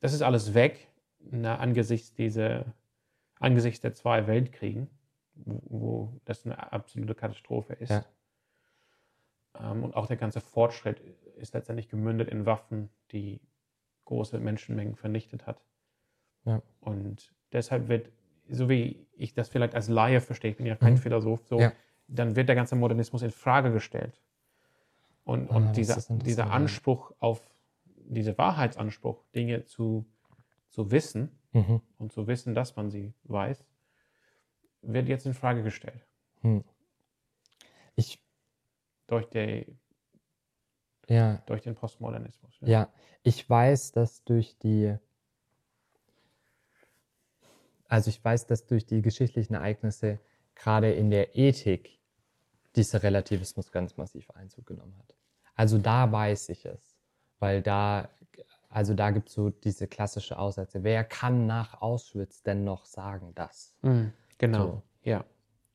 [0.00, 0.88] das ist alles weg,
[1.30, 2.64] na, angesichts, dieser,
[3.38, 4.88] angesichts der zwei Weltkriegen,
[5.34, 7.90] wo, wo das eine absolute Katastrophe ist.
[7.90, 8.04] Ja.
[9.60, 11.00] Ähm, und auch der ganze Fortschritt
[11.36, 13.40] ist letztendlich gemündet in Waffen, die
[14.04, 15.62] große Menschenmengen vernichtet hat.
[16.44, 16.62] Ja.
[16.80, 18.10] Und deshalb wird,
[18.48, 20.98] so wie ich das vielleicht als Laie verstehe, ich bin ja kein mhm.
[20.98, 21.72] Philosoph, so, ja.
[22.08, 24.20] dann wird der ganze Modernismus in Frage gestellt.
[25.24, 27.48] Und, und ah, dieser, dieser Anspruch auf,
[27.94, 30.04] dieser Wahrheitsanspruch, Dinge zu
[30.72, 31.82] zu wissen mhm.
[31.98, 33.64] und zu wissen, dass man sie weiß,
[34.80, 36.06] wird jetzt in Frage gestellt.
[36.40, 36.64] Hm.
[37.94, 38.18] Ich
[39.06, 39.66] durch, die,
[41.08, 41.42] ja.
[41.46, 42.54] durch den Postmodernismus.
[42.60, 42.68] Ja.
[42.68, 42.88] ja,
[43.22, 44.96] ich weiß, dass durch die
[47.92, 50.18] also ich weiß, dass durch die geschichtlichen Ereignisse
[50.54, 51.98] gerade in der Ethik
[52.74, 55.14] dieser Relativismus ganz massiv Einzug genommen hat.
[55.54, 56.96] Also da weiß ich es,
[57.38, 58.08] weil da
[58.70, 60.82] also da gibt es so diese klassische Aussätze.
[60.82, 63.74] Wer kann nach Auschwitz denn noch sagen das?
[63.82, 64.82] Mhm, genau, so.
[65.02, 65.24] ja.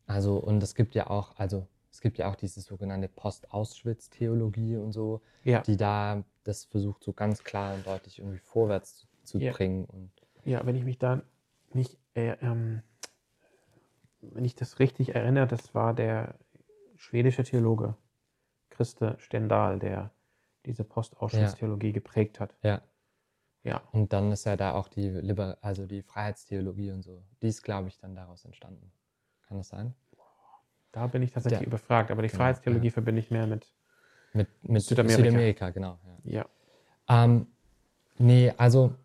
[0.08, 1.68] Also und es gibt ja auch, also
[1.98, 5.62] es gibt ja auch diese sogenannte Post-Auschwitz-Theologie und so, ja.
[5.62, 9.52] die da das versucht so ganz klar und deutlich irgendwie vorwärts zu, zu ja.
[9.52, 9.86] bringen.
[9.86, 10.12] Und
[10.45, 11.24] ja, wenn ich mich da
[11.74, 12.84] nicht, äh, ähm,
[14.22, 16.36] wenn ich das richtig erinnere, das war der
[16.98, 17.95] schwedische Theologe
[18.70, 20.12] Christe Stendal, der
[20.68, 21.93] diese Postausschlusstheologie ja.
[21.93, 22.54] geprägt hat.
[22.62, 22.84] Ja.
[23.64, 23.82] Ja.
[23.91, 27.24] Und dann ist ja da auch die Liber also die Freiheitstheologie und so.
[27.41, 28.91] Die ist, glaube ich, dann daraus entstanden.
[29.48, 29.95] Kann das sein?
[30.98, 31.68] Da bin ich tatsächlich ja.
[31.68, 32.91] überfragt, aber die genau, Freiheitstheologie ja.
[32.91, 33.72] verbinde ich mehr mit,
[34.34, 35.24] mit, mit Südamerika.
[35.24, 35.70] Südamerika.
[35.70, 36.00] genau.
[36.24, 36.45] Ja.
[37.08, 37.24] ja.
[37.24, 37.45] Ähm,
[38.18, 38.95] nee, also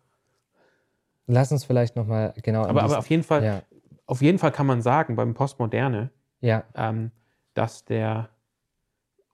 [1.27, 2.65] lass uns vielleicht nochmal genau.
[2.65, 3.61] Aber, aber auf jeden Fall,
[4.07, 6.09] auf jeden Fall kann man sagen, beim Postmoderne,
[6.41, 7.11] ähm,
[7.53, 8.29] dass der,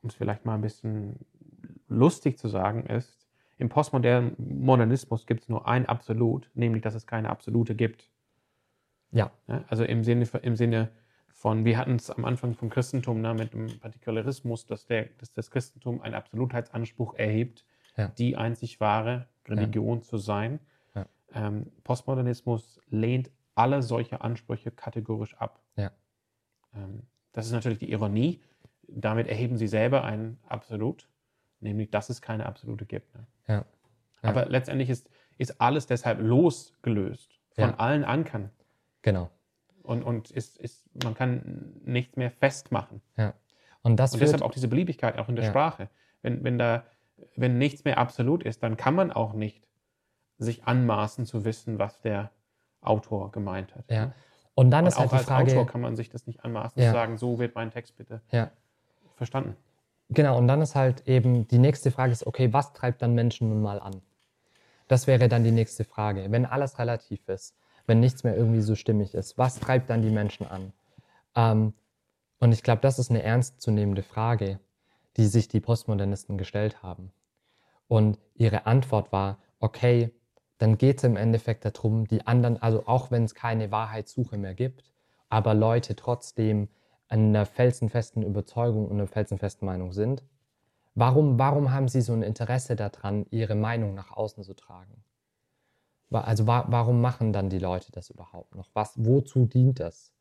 [0.02, 1.26] um es vielleicht mal ein bisschen
[1.88, 3.26] lustig zu sagen ist,
[3.58, 8.10] im postmodernen Modernismus gibt es nur ein Absolut, nämlich dass es keine Absolute gibt.
[9.12, 9.32] Ja.
[9.70, 10.90] Also im Sinne, im Sinne
[11.40, 15.34] von, wir hatten es am Anfang vom Christentum ne, mit dem Partikularismus, dass, der, dass
[15.34, 17.66] das Christentum einen Absolutheitsanspruch erhebt,
[17.96, 18.10] ja.
[18.10, 20.04] die einzig wahre Religion ja.
[20.04, 20.60] zu sein.
[20.96, 21.06] Ja.
[21.34, 25.62] Ähm, Postmodernismus lehnt alle solche Ansprüche kategorisch ab.
[26.76, 28.42] Ähm, das ist natürlich die Ironie.
[28.88, 31.10] Damit erheben sie selber ein Absolut
[31.62, 33.14] nämlich dass es keine absolute gibt.
[33.16, 33.26] Ne?
[34.22, 38.52] Aber letztendlich ist, ist alles deshalb losgelöst von allen Ankern.
[39.02, 39.30] Genau.
[39.90, 43.02] Und, und ist, ist, man kann nichts mehr festmachen.
[43.18, 43.34] Ja.
[43.82, 45.50] Und, das und deshalb auch diese Beliebigkeit, auch in der ja.
[45.50, 45.90] Sprache.
[46.22, 46.84] Wenn, wenn da,
[47.36, 49.68] wenn nichts mehr absolut ist, dann kann man auch nicht
[50.38, 52.30] sich anmaßen zu wissen, was der
[52.82, 53.90] Autor gemeint hat.
[53.90, 54.12] Ja.
[54.54, 55.52] Und dann Und ist halt auch die als Frage.
[55.54, 56.90] Autor kann man sich das nicht anmaßen Ja.
[56.90, 58.52] zu sagen, so wird mein Text bitte ja.
[59.16, 59.56] verstanden.
[60.10, 63.50] Genau, und dann ist halt eben die nächste Frage ist, okay, was treibt dann Menschen
[63.50, 64.04] nun mal an?
[64.88, 66.28] Das wäre dann die nächste Frage.
[66.30, 67.56] Wenn alles relativ ist,
[67.90, 70.72] wenn nichts mehr irgendwie so stimmig ist, was treibt dann die Menschen an?
[71.36, 71.74] Ähm,
[72.40, 74.60] und ich glaube, das ist eine ernstzunehmende Frage,
[75.18, 77.12] die sich die Postmodernisten gestellt haben.
[77.88, 80.12] Und ihre Antwort war, okay,
[80.60, 84.54] dann geht es im Endeffekt darum, die anderen, also auch wenn es keine Wahrheitssuche mehr
[84.54, 84.84] gibt,
[85.30, 86.70] aber Leute trotzdem
[87.08, 90.24] an einer felsenfesten Überzeugung und einer felsenfesten Meinung sind,
[90.94, 95.04] warum, warum haben sie so ein Interesse daran, ihre Meinung nach außen zu tragen?
[96.12, 98.70] Also wa warum machen dann die Leute das überhaupt noch?
[98.74, 100.12] Was, wozu dient das?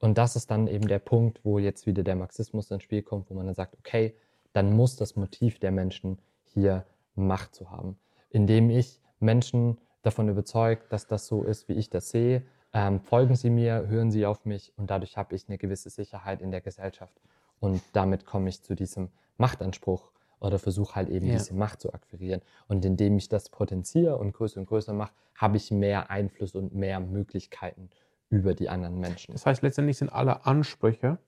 [0.00, 3.30] Und das ist dann eben der Punkt, wo jetzt wieder der Marxismus ins Spiel kommt,
[3.30, 4.14] wo man dann sagt, okay,
[4.52, 7.98] dann muss das Motiv der Menschen hier Macht zu haben,
[8.30, 12.44] indem ich Menschen davon überzeuge, dass das so ist, wie ich das sehe.
[12.72, 16.42] Ähm, folgen Sie mir, hören Sie auf mich und dadurch habe ich eine gewisse Sicherheit
[16.42, 17.20] in der Gesellschaft
[17.58, 20.10] und damit komme ich zu diesem Machtanspruch
[20.40, 21.34] oder versuche halt eben Ja.
[21.34, 22.40] diese Macht zu akquirieren.
[22.68, 26.74] Und indem ich das potenziere und größer und größer mache, habe ich mehr Einfluss und
[26.74, 27.90] mehr Möglichkeiten
[28.30, 29.32] über die anderen Menschen.
[29.32, 31.18] Das heißt, letztendlich sind alle Ansprüche,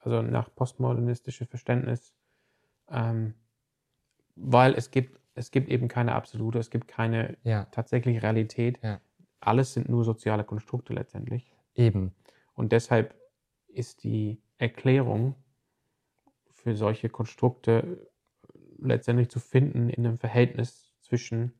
[0.00, 2.14] also nach postmodernistischem Verständnis,
[2.90, 3.34] ähm,
[4.36, 8.78] weil es gibt, es gibt eben keine absolute, es gibt keine Ja, tatsächliche Realität.
[8.82, 9.00] Ja.
[9.40, 11.54] Alles sind nur soziale Konstrukte letztendlich.
[11.74, 12.14] eben.
[12.54, 13.14] Und deshalb
[13.68, 15.34] ist die Erklärung
[16.50, 18.09] für solche Konstrukte
[18.82, 21.52] letztendlich zu finden in einem Verhältnis zwischen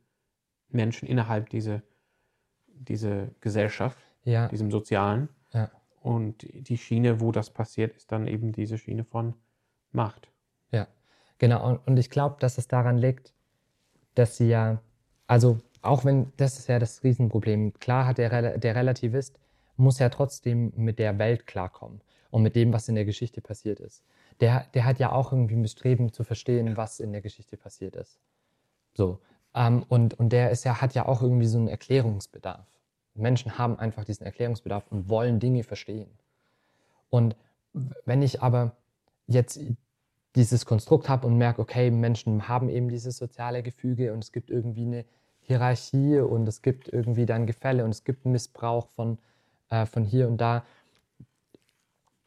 [0.69, 1.83] Menschen innerhalb dieser
[2.81, 5.29] diese Gesellschaft, Ja, diesem Sozialen.
[5.53, 5.71] Ja.
[6.01, 9.35] Und die Schiene, wo das passiert, ist dann eben diese Schiene von
[9.93, 10.31] Macht.
[11.41, 13.33] Genau, und, und ich glaube, dass es daran liegt,
[14.15, 14.81] dass sie ja,
[15.27, 19.41] also auch wenn, das ist ja das Riesenproblem, klar hat der, der Relativist,
[19.77, 23.81] muss ja trotzdem mit der Welt klarkommen und mit dem, was in der Geschichte passiert
[23.81, 24.05] ist.
[24.41, 27.97] Der, der hat ja auch irgendwie ein Bestreben zu verstehen, was in der Geschichte passiert
[27.97, 28.19] ist.
[28.95, 29.21] So.
[29.55, 32.67] Ähm, und, und der ist ja, hat ja auch irgendwie so einen Erklärungsbedarf.
[33.15, 36.11] Menschen haben einfach diesen Erklärungsbedarf und wollen Dinge verstehen.
[37.11, 37.37] Und
[38.05, 38.77] wenn ich aber
[39.27, 39.61] jetzt
[40.37, 44.51] dieses Konstrukt habe und merke, okay, Menschen haben eben dieses soziale Gefüge und es gibt
[44.51, 45.05] irgendwie eine
[45.41, 49.19] Hierarchie und es gibt irgendwie dann Gefälle und es gibt Missbrauch von,
[49.71, 50.65] äh, von hier und da.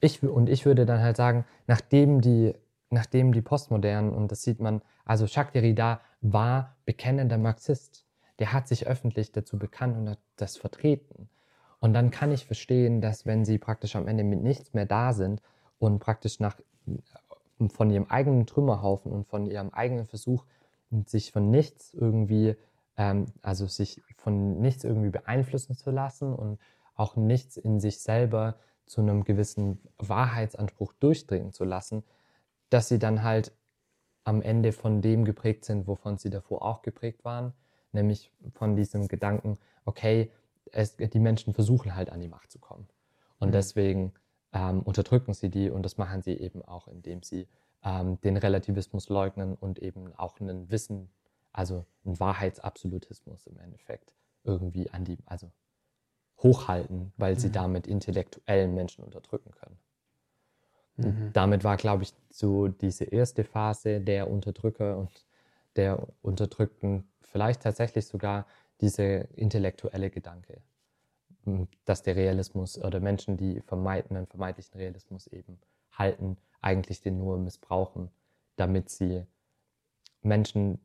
[0.04, 2.54] Ich, und ich würde dann halt sagen, nachdem die,
[2.90, 8.06] nachdem die Postmodernen, und das sieht man, also Jacques Derrida war bekennender Marxist.
[8.38, 11.30] Der hat sich öffentlich dazu bekannt und hat das vertreten.
[11.80, 15.14] Und dann kann ich verstehen, dass wenn sie praktisch am Ende mit nichts mehr da
[15.14, 15.42] sind
[15.80, 16.58] und praktisch nach
[17.70, 20.44] von ihrem eigenen Trümmerhaufen und von ihrem eigenen Versuch,
[21.06, 22.58] sich von nichts irgendwie,
[22.98, 26.60] ähm, also sich von nichts irgendwie beeinflussen zu lassen und
[26.94, 32.04] auch nichts in sich selber zu einem gewissen Wahrheitsanspruch durchdringen zu lassen,
[32.70, 33.54] dass sie dann halt
[34.24, 37.54] am Ende von dem geprägt sind, wovon sie davor auch geprägt waren,
[37.92, 40.32] nämlich von diesem Gedanken, okay,
[40.72, 42.88] es, die Menschen versuchen halt an die Macht zu kommen.
[43.40, 43.54] Und Mhm.
[43.54, 44.14] deswegen
[44.54, 47.48] ähm, unterdrücken sie die und das machen sie eben auch, indem sie
[47.84, 51.10] ähm, den Relativismus leugnen und eben auch einen Wissen,
[51.52, 54.14] also einen Wahrheitsabsolutismus im Endeffekt
[54.44, 55.52] irgendwie an die, also
[56.44, 57.54] hochhalten, weil sie Mhm.
[57.54, 59.80] damit intellektuellen Menschen unterdrücken können.
[60.98, 61.32] Mhm.
[61.34, 65.26] damit war, glaube ich, so diese erste Phase der Unterdrücker und
[65.76, 68.46] der Unterdrückten vielleicht tatsächlich sogar
[68.82, 69.04] diese
[69.36, 70.62] intellektuelle Gedanke,
[71.86, 75.60] dass der Realismus oder Menschen, die vermeiden, einen vermeintlichen Realismus eben
[75.92, 78.10] halten, eigentlich den nur missbrauchen,
[78.56, 79.26] damit sie
[80.22, 80.80] Menschen,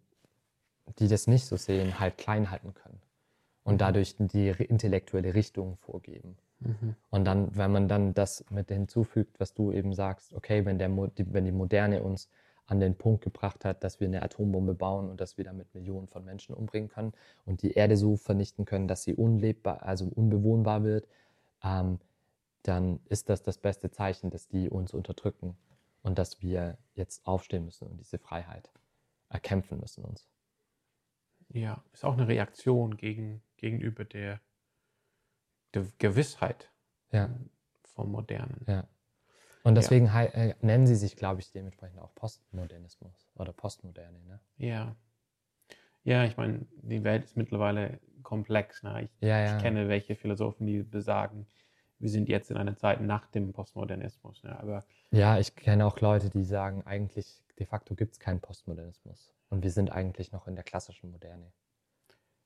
[0.98, 3.00] die das nicht so sehen, halt klein halten können
[3.68, 3.78] und Mhm.
[3.78, 6.36] dadurch die intellektuelle Richtung vorgeben.
[6.60, 6.96] Mhm.
[7.10, 10.90] Und dann, wenn man dann das mit hinzufügt, was du eben sagst, okay, wenn, der,
[10.96, 12.28] wenn die Moderne uns
[12.66, 16.08] an den Punkt gebracht hat, dass wir eine Atombombe bauen und dass wir damit Millionen
[16.08, 17.12] von Menschen umbringen können
[17.46, 21.06] und die Erde so vernichten können, dass sie unlebbar, also unbewohnbar wird,
[21.62, 21.98] ähm,
[22.62, 25.56] dann ist das das beste Zeichen, dass die uns unterdrücken
[26.02, 28.70] und dass wir jetzt aufstehen müssen und diese Freiheit
[29.30, 30.28] erkämpfen müssen uns.
[31.50, 34.40] Ja, ist auch eine Reaktion gegen, gegenüber der,
[35.74, 36.70] der Gewissheit
[37.12, 37.28] Ja.
[37.84, 38.64] vom Modernen.
[38.66, 38.84] Ja.
[39.64, 44.18] Und deswegen hei- äh, nennen sie sich, glaube ich, dementsprechend auch Postmodernismus oder Postmoderne.
[44.20, 44.40] Ne?
[44.56, 44.96] Ja.
[46.04, 48.82] Ja, ich meine, die Welt ist mittlerweile komplex.
[48.82, 49.02] Ne?
[49.02, 49.56] Ich, Ja, ja.
[49.56, 51.46] ich kenne welche Philosophen, die besagen,
[51.98, 54.42] wir sind jetzt in einer Zeit nach dem Postmodernismus.
[54.44, 54.58] Ne?
[54.58, 59.34] Aber Ja, ich kenne auch Leute, die sagen, eigentlich de facto gibt es keinen Postmodernismus.
[59.50, 61.52] Und wir sind eigentlich noch in der klassischen Moderne.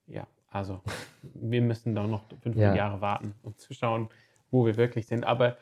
[0.07, 0.81] Ja, also
[1.23, 2.75] wir müssen da noch 500 Ja.
[2.75, 4.09] Jahre warten, um zu schauen,
[4.51, 5.25] wo wir wirklich sind.
[5.25, 5.57] Aber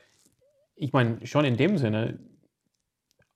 [0.74, 2.18] ich meine, schon in dem Sinne,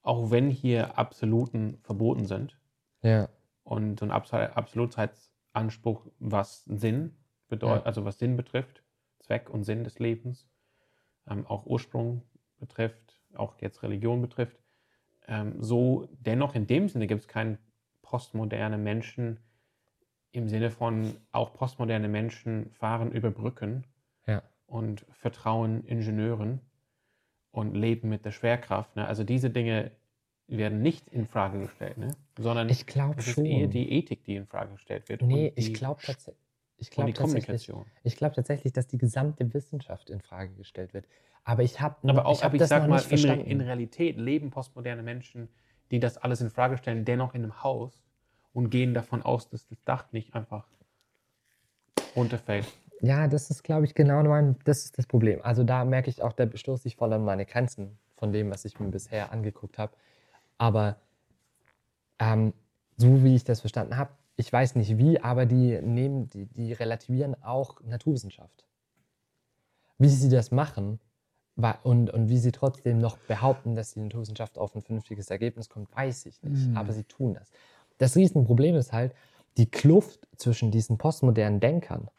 [0.03, 2.59] auch wenn hier Absoluten verboten sind
[3.03, 3.29] Ja,
[3.63, 7.17] und so ein Abs Absolutheitsanspruch, was Sinn
[7.49, 7.87] bedeutet, Ja.
[7.87, 8.83] also was Sinn betrifft,
[9.21, 10.49] Zweck und Sinn des Lebens,
[11.29, 12.23] ähm, auch Ursprung
[12.59, 14.59] betrifft, auch jetzt Religion betrifft,
[15.27, 17.59] ähm, so dennoch in dem Sinne gibt es keinen
[18.03, 19.41] postmoderne Menschen
[20.35, 23.85] im Sinne von auch postmoderne Menschen fahren über Brücken
[24.27, 24.43] ja.
[24.67, 26.61] und vertrauen Ingenieuren
[27.53, 28.97] und leben mit der Schwerkraft.
[28.97, 29.07] Ne?
[29.07, 29.93] Also diese Dinge
[30.49, 32.09] werden nicht in Frage gestellt, ne?
[32.37, 33.47] sondern Ich glaube schon.
[33.47, 35.23] eher die Ethik, die in Frage gestellt wird.
[35.23, 36.43] nee, ich glaube tatsächlich.
[36.77, 37.71] Ich glaube tatsächlich,
[38.03, 41.07] ich glaube tatsächlich, dass die gesamte Wissenschaft in Frage gestellt wird.
[41.45, 43.61] Aber ich habe Aber auch, ich hab aber ich das sag noch mal, in, in
[43.61, 45.49] Realität leben postmoderne Menschen,
[45.93, 48.04] die das alles in Frage stellen, dennoch in einem Haus
[48.55, 50.67] und gehen davon aus, dass das Dach nicht einfach
[52.17, 52.67] runterfällt.
[53.01, 55.43] Ja, das ist, glaube ich, genau mein, das ist das Problem.
[55.43, 58.65] Also da merke ich auch, da stoße ich voll an meine Grenzen von dem, was
[58.65, 59.93] ich mir bisher angeguckt habe.
[60.57, 60.97] Aber
[62.19, 62.55] ähm,
[62.97, 66.73] so wie ich das verstanden habe, ich weiß nicht wie, aber die nehmen, die, die
[66.73, 68.65] relativieren auch Naturwissenschaft.
[69.99, 70.99] Wie sie das machen
[71.83, 75.95] und, und wie sie trotzdem noch behaupten, dass die Naturwissenschaft auf ein vernünftiges Ergebnis kommt,
[75.95, 76.69] weiß ich nicht.
[76.69, 76.77] Mhm.
[76.77, 77.51] Aber sie tun das.
[77.99, 79.15] Das Riesenproblem ist halt
[79.57, 82.11] die Kluft zwischen diesen postmodernen Denkern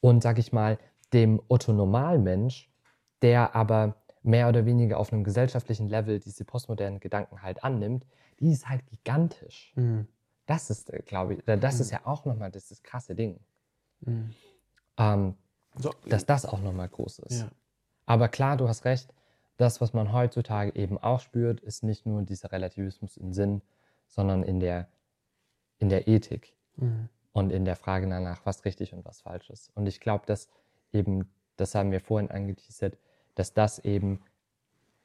[0.00, 0.78] und, sag ich mal,
[1.12, 2.70] dem Otto-Normalmensch,
[3.22, 8.06] der aber mehr oder weniger auf einem gesellschaftlichen Level diese postmodernen Gedanken halt annimmt,
[8.38, 9.72] die ist halt gigantisch.
[10.46, 13.38] Das ist, glaube ich, das ist ja auch nochmal das, das krasse Ding,
[14.96, 15.34] ähm,
[15.76, 17.40] So, dass das auch nochmal groß ist.
[17.40, 17.50] ja.
[18.06, 19.14] Aber klar, du hast recht,
[19.56, 23.62] das, was man heutzutage eben auch spürt, ist nicht nur dieser Relativismus im Sinn,
[24.08, 24.88] sondern in der,
[25.80, 27.08] in der Ethik Mhm.
[27.32, 29.70] und in der Frage danach, was richtig und was falsch ist.
[29.74, 30.48] Und ich glaube, dass
[30.92, 32.96] eben, das haben wir vorhin angeteasert,
[33.34, 34.20] dass das eben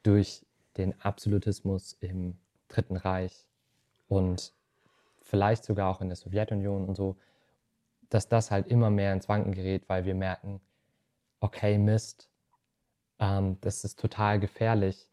[0.04, 0.46] durch
[0.78, 3.48] den Absolutismus im Dritten Reich
[4.08, 4.54] und
[5.22, 7.18] vielleicht sogar auch in der Sowjetunion und so,
[8.10, 10.62] dass das halt immer mehr ins Wanken gerät, weil wir merken,
[11.40, 12.30] okay, Mist,
[13.20, 15.10] ähm, das ist total gefährlich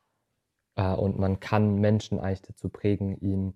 [0.77, 3.55] äh, und man kann Menschen eigentlich dazu prägen, ihnen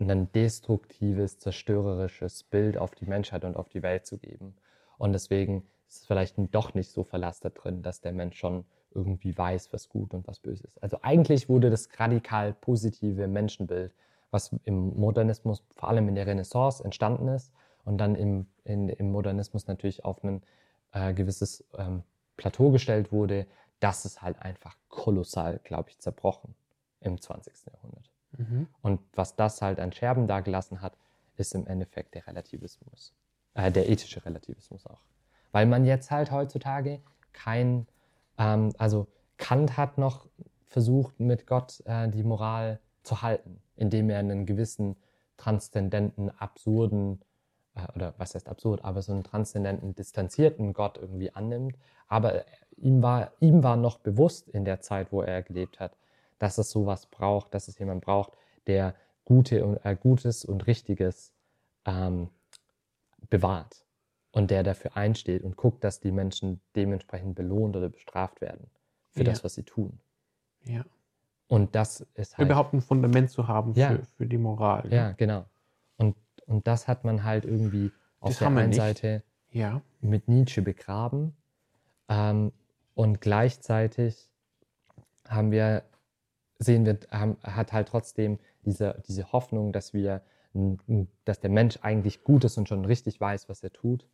[0.00, 4.54] ein destruktives, zerstörerisches Bild auf die Menschheit und auf die Welt zu geben.
[4.98, 9.36] Und deswegen ist es vielleicht doch nicht so verlastet drin, dass der Mensch schon irgendwie
[9.36, 10.82] weiß, was gut und was böse ist.
[10.82, 13.94] Also eigentlich wurde das radikal positive Menschenbild,
[14.30, 17.52] was im Modernismus, vor allem in der Renaissance, entstanden ist
[17.84, 20.42] und dann im, in, im Modernismus natürlich auf ein
[20.92, 22.02] äh, gewisses ähm,
[22.36, 23.46] Plateau gestellt wurde,
[23.80, 26.54] das ist halt einfach kolossal, glaube ich, zerbrochen
[27.00, 27.54] im 20.
[27.72, 28.10] Jahrhundert.
[28.32, 28.68] Mhm.
[28.82, 30.96] Und was das halt an Scherben dagelassen hat,
[31.36, 33.14] ist im Endeffekt der Relativismus.
[33.54, 35.00] Äh, der ethische Relativismus auch.
[35.52, 37.00] Weil man jetzt halt heutzutage
[37.32, 37.86] kein,
[38.38, 39.06] ähm, also
[39.38, 40.26] Kant hat noch
[40.66, 44.96] versucht, mit Gott äh, die Moral zu halten, indem er einen gewissen
[45.36, 47.22] transzendenten, absurden,
[47.74, 51.76] äh, oder was heißt absurd, aber so einen transzendenten, distanzierten Gott irgendwie annimmt.
[52.08, 52.44] Aber
[52.76, 55.96] ihm war, ihm war noch bewusst in der Zeit, wo er gelebt hat,
[56.38, 58.32] dass es sowas braucht, dass es jemand braucht,
[58.66, 61.32] der Gute und, äh, Gutes und Richtiges
[61.84, 62.28] ähm,
[63.30, 63.84] bewahrt
[64.32, 68.70] und der dafür einsteht und guckt, dass die Menschen dementsprechend belohnt oder bestraft werden
[69.10, 69.30] für Ja.
[69.30, 69.98] das, was sie tun.
[70.64, 70.84] Ja.
[71.48, 72.46] Und das ist halt.
[72.46, 73.88] Überhaupt ein Fundament zu haben Ja.
[73.90, 74.92] für, für die Moral.
[74.92, 75.44] Ja, genau.
[75.96, 76.16] Und,
[76.46, 78.76] und das hat man halt irgendwie auf Das der einen nicht.
[78.76, 79.80] Seite Ja.
[80.00, 81.36] mit Nietzsche begraben
[82.08, 82.52] ähm,
[82.94, 84.28] und gleichzeitig
[85.28, 85.82] haben wir,
[86.58, 90.22] sehen wir, haben, hat halt trotzdem diese, diese Hoffnung, dass wir,
[91.24, 94.06] dass der Mensch eigentlich gut ist und schon richtig weiß, was er tut,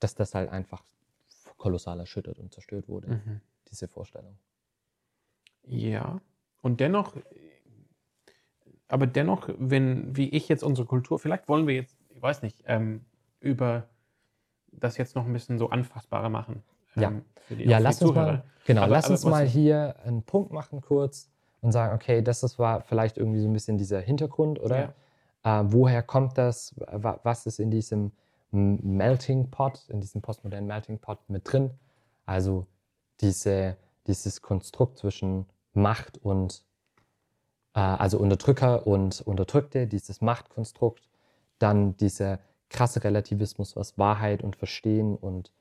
[0.00, 0.82] dass das halt einfach
[1.56, 3.40] kolossal erschüttert und zerstört wurde, Mhm.
[3.70, 4.36] diese Vorstellung.
[5.66, 6.20] Ja.
[6.62, 7.14] Und dennoch,
[8.88, 12.62] aber dennoch, wenn, wie ich jetzt unsere Kultur, vielleicht wollen wir jetzt, ich weiß nicht,
[12.66, 13.04] ähm,
[13.40, 13.88] über
[14.72, 16.62] das jetzt noch ein bisschen so anfassbarer machen.
[16.94, 17.08] Ja.
[17.08, 18.26] ähm, Für die, Ja, lass uns Zuhörer.
[18.32, 21.30] mal, genau, Aber- lass aber uns mal hier einen Punkt machen kurz
[21.60, 24.94] und sagen, okay, das ist, war vielleicht irgendwie so ein bisschen dieser Hintergrund, oder?
[25.44, 26.74] Äh, woher kommt das?
[26.78, 28.12] Wa- Was ist in diesem
[28.50, 31.70] Melting Pot, in diesem postmodernen Melting Pot mit drin?
[32.26, 32.66] Also
[33.20, 36.64] diese, dieses Konstrukt zwischen Macht und,
[37.74, 41.08] äh, also Unterdrücker und Unterdrückte, dieses Machtkonstrukt,
[41.58, 42.38] dann dieser
[42.70, 45.52] krasse Relativismus, was Wahrheit und Verstehen und,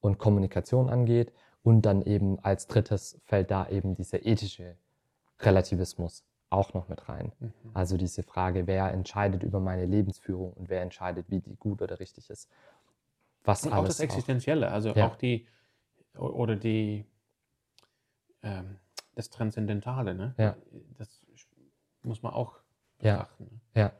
[0.00, 1.32] und Kommunikation angeht.
[1.62, 4.76] Und dann eben als drittes fällt da eben dieser ethische
[5.42, 7.32] Relativismus auch noch mit rein.
[7.38, 7.52] Mhm.
[7.74, 12.00] Also diese Frage, wer entscheidet über meine Lebensführung und wer entscheidet, wie die gut oder
[12.00, 12.48] richtig ist.
[13.44, 15.06] Was Und auch das Existenzielle, also Ja.
[15.06, 15.46] auch die
[16.18, 17.06] oder die
[18.42, 18.78] ähm,
[19.14, 20.34] das Transzendentale, ne?
[20.38, 20.56] Ja.
[20.98, 21.20] Das
[22.02, 22.56] muss man auch
[23.00, 23.18] Ja.
[23.18, 23.44] betrachten.
[23.44, 23.80] Ne?
[23.80, 23.92] Ja.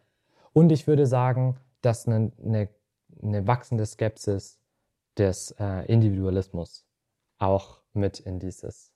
[0.53, 2.69] Und ich würde sagen, dass eine, eine,
[3.23, 4.59] eine wachsende Skepsis
[5.17, 6.87] des äh, Individualismus
[7.39, 8.93] auch mit in dieses,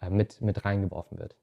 [0.00, 1.36] äh, mit, mit reingeworfen wird.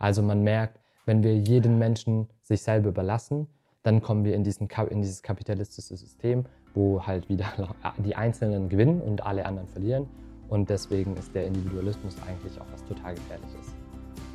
[0.00, 3.46] Also man merkt, wenn wir jeden Menschen sich selber überlassen,
[3.84, 6.44] dann kommen wir in, diesen, in dieses kapitalistische System,
[6.74, 7.46] wo halt wieder
[8.04, 10.06] die Einzelnen gewinnen und alle anderen verlieren.
[10.48, 13.72] Und deswegen ist der Individualismus eigentlich auch was total Gefährliches.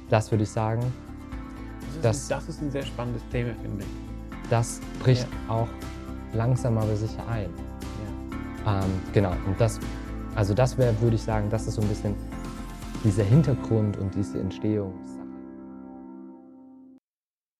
[0.09, 0.81] Das würde ich sagen,
[1.81, 4.49] Das ist, Das- ein, das ist ein sehr spannendes Thema, finde ich.
[4.49, 5.67] das bricht auch
[6.33, 7.49] langsam aber sicher ein.
[8.65, 8.83] Ja.
[8.83, 9.79] Ähm, genau, und das,
[10.35, 12.13] also das wäre, würde ich sagen, das ist so ein bisschen
[13.03, 15.14] dieser Hintergrund und diese Entstehungs,